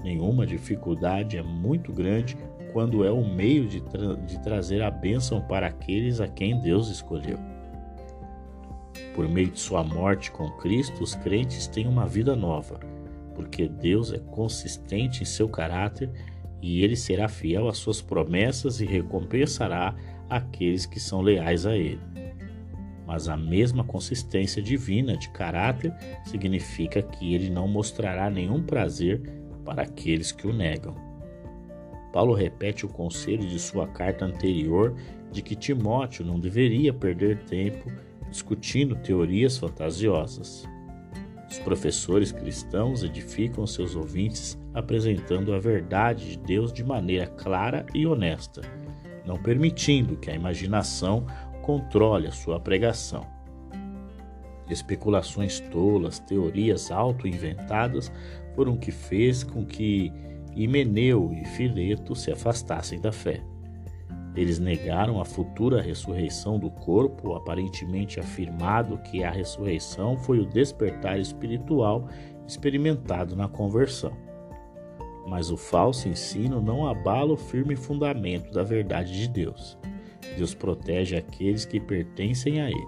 Nenhuma 0.00 0.46
dificuldade 0.46 1.36
é 1.36 1.42
muito 1.42 1.92
grande 1.92 2.36
quando 2.72 3.04
é 3.04 3.10
o 3.10 3.28
meio 3.28 3.66
de, 3.66 3.80
tra 3.80 4.14
de 4.14 4.40
trazer 4.44 4.80
a 4.80 4.88
bênção 4.88 5.40
para 5.40 5.66
aqueles 5.66 6.20
a 6.20 6.28
quem 6.28 6.60
Deus 6.60 6.88
escolheu. 6.88 7.36
Por 9.12 9.28
meio 9.28 9.50
de 9.50 9.58
sua 9.58 9.82
morte 9.82 10.30
com 10.30 10.48
Cristo, 10.52 11.02
os 11.02 11.16
crentes 11.16 11.66
têm 11.66 11.88
uma 11.88 12.06
vida 12.06 12.36
nova, 12.36 12.78
porque 13.34 13.66
Deus 13.66 14.12
é 14.12 14.20
consistente 14.20 15.24
em 15.24 15.26
seu 15.26 15.48
caráter 15.48 16.08
e 16.62 16.84
ele 16.84 16.94
será 16.94 17.26
fiel 17.26 17.66
às 17.66 17.78
suas 17.78 18.00
promessas 18.00 18.80
e 18.80 18.86
recompensará 18.86 19.96
aqueles 20.30 20.86
que 20.86 21.00
são 21.00 21.22
leais 21.22 21.66
a 21.66 21.76
ele 21.76 22.17
mas 23.08 23.26
a 23.26 23.38
mesma 23.38 23.82
consistência 23.82 24.62
divina 24.62 25.16
de 25.16 25.30
caráter 25.30 25.94
significa 26.26 27.00
que 27.00 27.34
ele 27.34 27.48
não 27.48 27.66
mostrará 27.66 28.28
nenhum 28.28 28.62
prazer 28.62 29.22
para 29.64 29.82
aqueles 29.82 30.30
que 30.30 30.46
o 30.46 30.52
negam. 30.52 30.94
Paulo 32.12 32.34
repete 32.34 32.84
o 32.84 32.88
conselho 32.88 33.48
de 33.48 33.58
sua 33.58 33.88
carta 33.88 34.26
anterior 34.26 34.94
de 35.32 35.40
que 35.40 35.56
Timóteo 35.56 36.22
não 36.22 36.38
deveria 36.38 36.92
perder 36.92 37.38
tempo 37.44 37.90
discutindo 38.28 38.94
teorias 38.96 39.56
fantasiosas. 39.56 40.68
Os 41.50 41.58
professores 41.60 42.30
cristãos 42.30 43.02
edificam 43.02 43.66
seus 43.66 43.96
ouvintes 43.96 44.58
apresentando 44.74 45.54
a 45.54 45.58
verdade 45.58 46.32
de 46.32 46.38
Deus 46.38 46.74
de 46.74 46.84
maneira 46.84 47.26
clara 47.26 47.86
e 47.94 48.06
honesta, 48.06 48.60
não 49.24 49.38
permitindo 49.38 50.16
que 50.16 50.30
a 50.30 50.34
imaginação 50.34 51.26
controle 51.68 52.26
a 52.26 52.32
sua 52.32 52.58
pregação. 52.58 53.26
Especulações 54.70 55.60
tolas, 55.60 56.18
teorias 56.18 56.90
auto-inventadas 56.90 58.10
foram 58.54 58.72
o 58.72 58.78
que 58.78 58.90
fez 58.90 59.44
com 59.44 59.66
que 59.66 60.10
Himeneu 60.56 61.30
e 61.30 61.44
Fileto 61.44 62.16
se 62.16 62.32
afastassem 62.32 62.98
da 62.98 63.12
fé. 63.12 63.42
Eles 64.34 64.58
negaram 64.58 65.20
a 65.20 65.26
futura 65.26 65.82
ressurreição 65.82 66.58
do 66.58 66.70
corpo, 66.70 67.34
aparentemente 67.34 68.18
afirmado 68.18 68.96
que 69.02 69.22
a 69.22 69.30
ressurreição 69.30 70.16
foi 70.16 70.38
o 70.38 70.46
despertar 70.46 71.20
espiritual 71.20 72.08
experimentado 72.46 73.36
na 73.36 73.46
conversão. 73.46 74.16
Mas 75.26 75.50
o 75.50 75.56
falso 75.58 76.08
ensino 76.08 76.62
não 76.62 76.88
abala 76.88 77.34
o 77.34 77.36
firme 77.36 77.76
fundamento 77.76 78.50
da 78.52 78.62
verdade 78.62 79.12
de 79.12 79.28
Deus. 79.28 79.78
Deus 80.36 80.54
protege 80.54 81.16
aqueles 81.16 81.64
que 81.64 81.80
pertencem 81.80 82.60
a 82.60 82.70
Ele, 82.70 82.86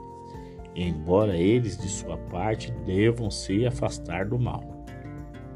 embora 0.75 1.37
eles, 1.37 1.77
de 1.77 1.89
sua 1.89 2.17
parte, 2.17 2.71
devam 2.87 3.31
se 3.31 3.67
afastar 3.67 4.27
do 4.27 4.39
mal. 4.39 4.81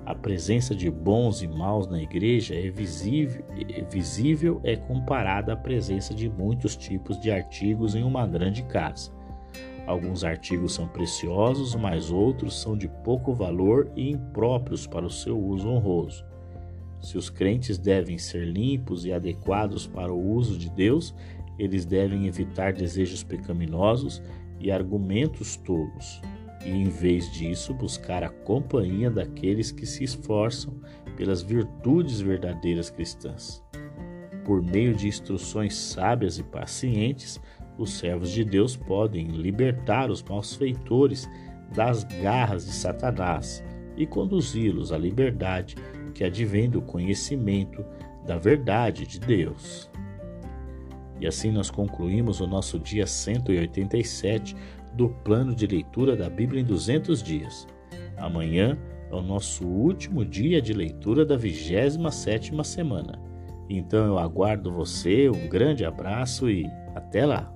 A 0.06 0.14
presença 0.14 0.74
de 0.74 0.90
bons 0.90 1.42
e 1.42 1.48
maus 1.48 1.86
na 1.86 2.02
igreja 2.02 2.54
é 2.54 2.68
visível, 2.68 3.42
é 3.56 3.80
visível 3.82 4.60
é 4.62 4.76
comparada 4.76 5.54
à 5.54 5.56
presença 5.56 6.12
de 6.12 6.28
muitos 6.28 6.76
tipos 6.76 7.18
de 7.18 7.30
artigos 7.30 7.94
em 7.94 8.02
uma 8.02 8.26
grande 8.26 8.62
casa. 8.64 9.10
Alguns 9.86 10.22
artigos 10.22 10.74
são 10.74 10.86
preciosos, 10.86 11.74
mas 11.74 12.10
outros 12.10 12.60
são 12.60 12.76
de 12.76 12.86
pouco 13.02 13.32
valor 13.32 13.90
e 13.96 14.10
impróprios 14.10 14.86
para 14.86 15.06
o 15.06 15.10
seu 15.10 15.38
uso 15.38 15.68
honroso. 15.68 16.24
Se 17.00 17.16
os 17.16 17.30
crentes 17.30 17.78
devem 17.78 18.18
ser 18.18 18.46
limpos 18.46 19.06
e 19.06 19.12
adequados 19.12 19.86
para 19.86 20.12
o 20.12 20.32
uso 20.34 20.58
de 20.58 20.70
Deus, 20.70 21.14
eles 21.58 21.84
devem 21.84 22.26
evitar 22.26 22.72
desejos 22.72 23.22
pecaminosos 23.22 24.22
e 24.60 24.70
argumentos 24.70 25.56
tolos, 25.56 26.20
e 26.64 26.70
em 26.70 26.88
vez 26.88 27.30
disso 27.32 27.74
buscar 27.74 28.22
a 28.22 28.28
companhia 28.28 29.10
daqueles 29.10 29.70
que 29.70 29.86
se 29.86 30.04
esforçam 30.04 30.74
pelas 31.16 31.42
virtudes 31.42 32.20
verdadeiras 32.20 32.90
cristãs. 32.90 33.62
Por 34.44 34.62
meio 34.62 34.94
de 34.94 35.08
instruções 35.08 35.74
sábias 35.74 36.38
e 36.38 36.42
pacientes, 36.42 37.40
os 37.78 37.92
servos 37.94 38.30
de 38.30 38.44
Deus 38.44 38.76
podem 38.76 39.28
libertar 39.28 40.10
os 40.10 40.22
malfeitores 40.22 41.28
das 41.74 42.04
garras 42.04 42.66
de 42.66 42.72
Satanás 42.72 43.64
e 43.96 44.06
conduzi-los 44.06 44.92
à 44.92 44.98
liberdade 44.98 45.76
que 46.14 46.24
advém 46.24 46.68
do 46.70 46.80
conhecimento 46.80 47.84
da 48.26 48.36
verdade 48.36 49.06
de 49.06 49.18
Deus. 49.18 49.90
E 51.24 51.26
assim 51.26 51.50
nós 51.50 51.70
concluímos 51.70 52.40
o 52.40 52.46
nosso 52.46 52.78
dia 52.78 53.06
187 53.06 54.54
do 54.92 55.08
plano 55.08 55.54
de 55.54 55.66
leitura 55.66 56.14
da 56.14 56.28
Bíblia 56.28 56.60
em 56.60 56.64
200 56.66 57.22
dias. 57.22 57.66
Amanhã 58.18 58.76
é 59.10 59.14
o 59.14 59.22
nosso 59.22 59.66
último 59.66 60.22
dia 60.22 60.60
de 60.60 60.74
leitura 60.74 61.24
da 61.24 61.34
27ª 61.38 62.62
semana. 62.62 63.18
Então 63.70 64.04
eu 64.04 64.18
aguardo 64.18 64.70
você, 64.70 65.30
um 65.30 65.48
grande 65.48 65.82
abraço 65.86 66.50
e 66.50 66.66
até 66.94 67.24
lá! 67.24 67.53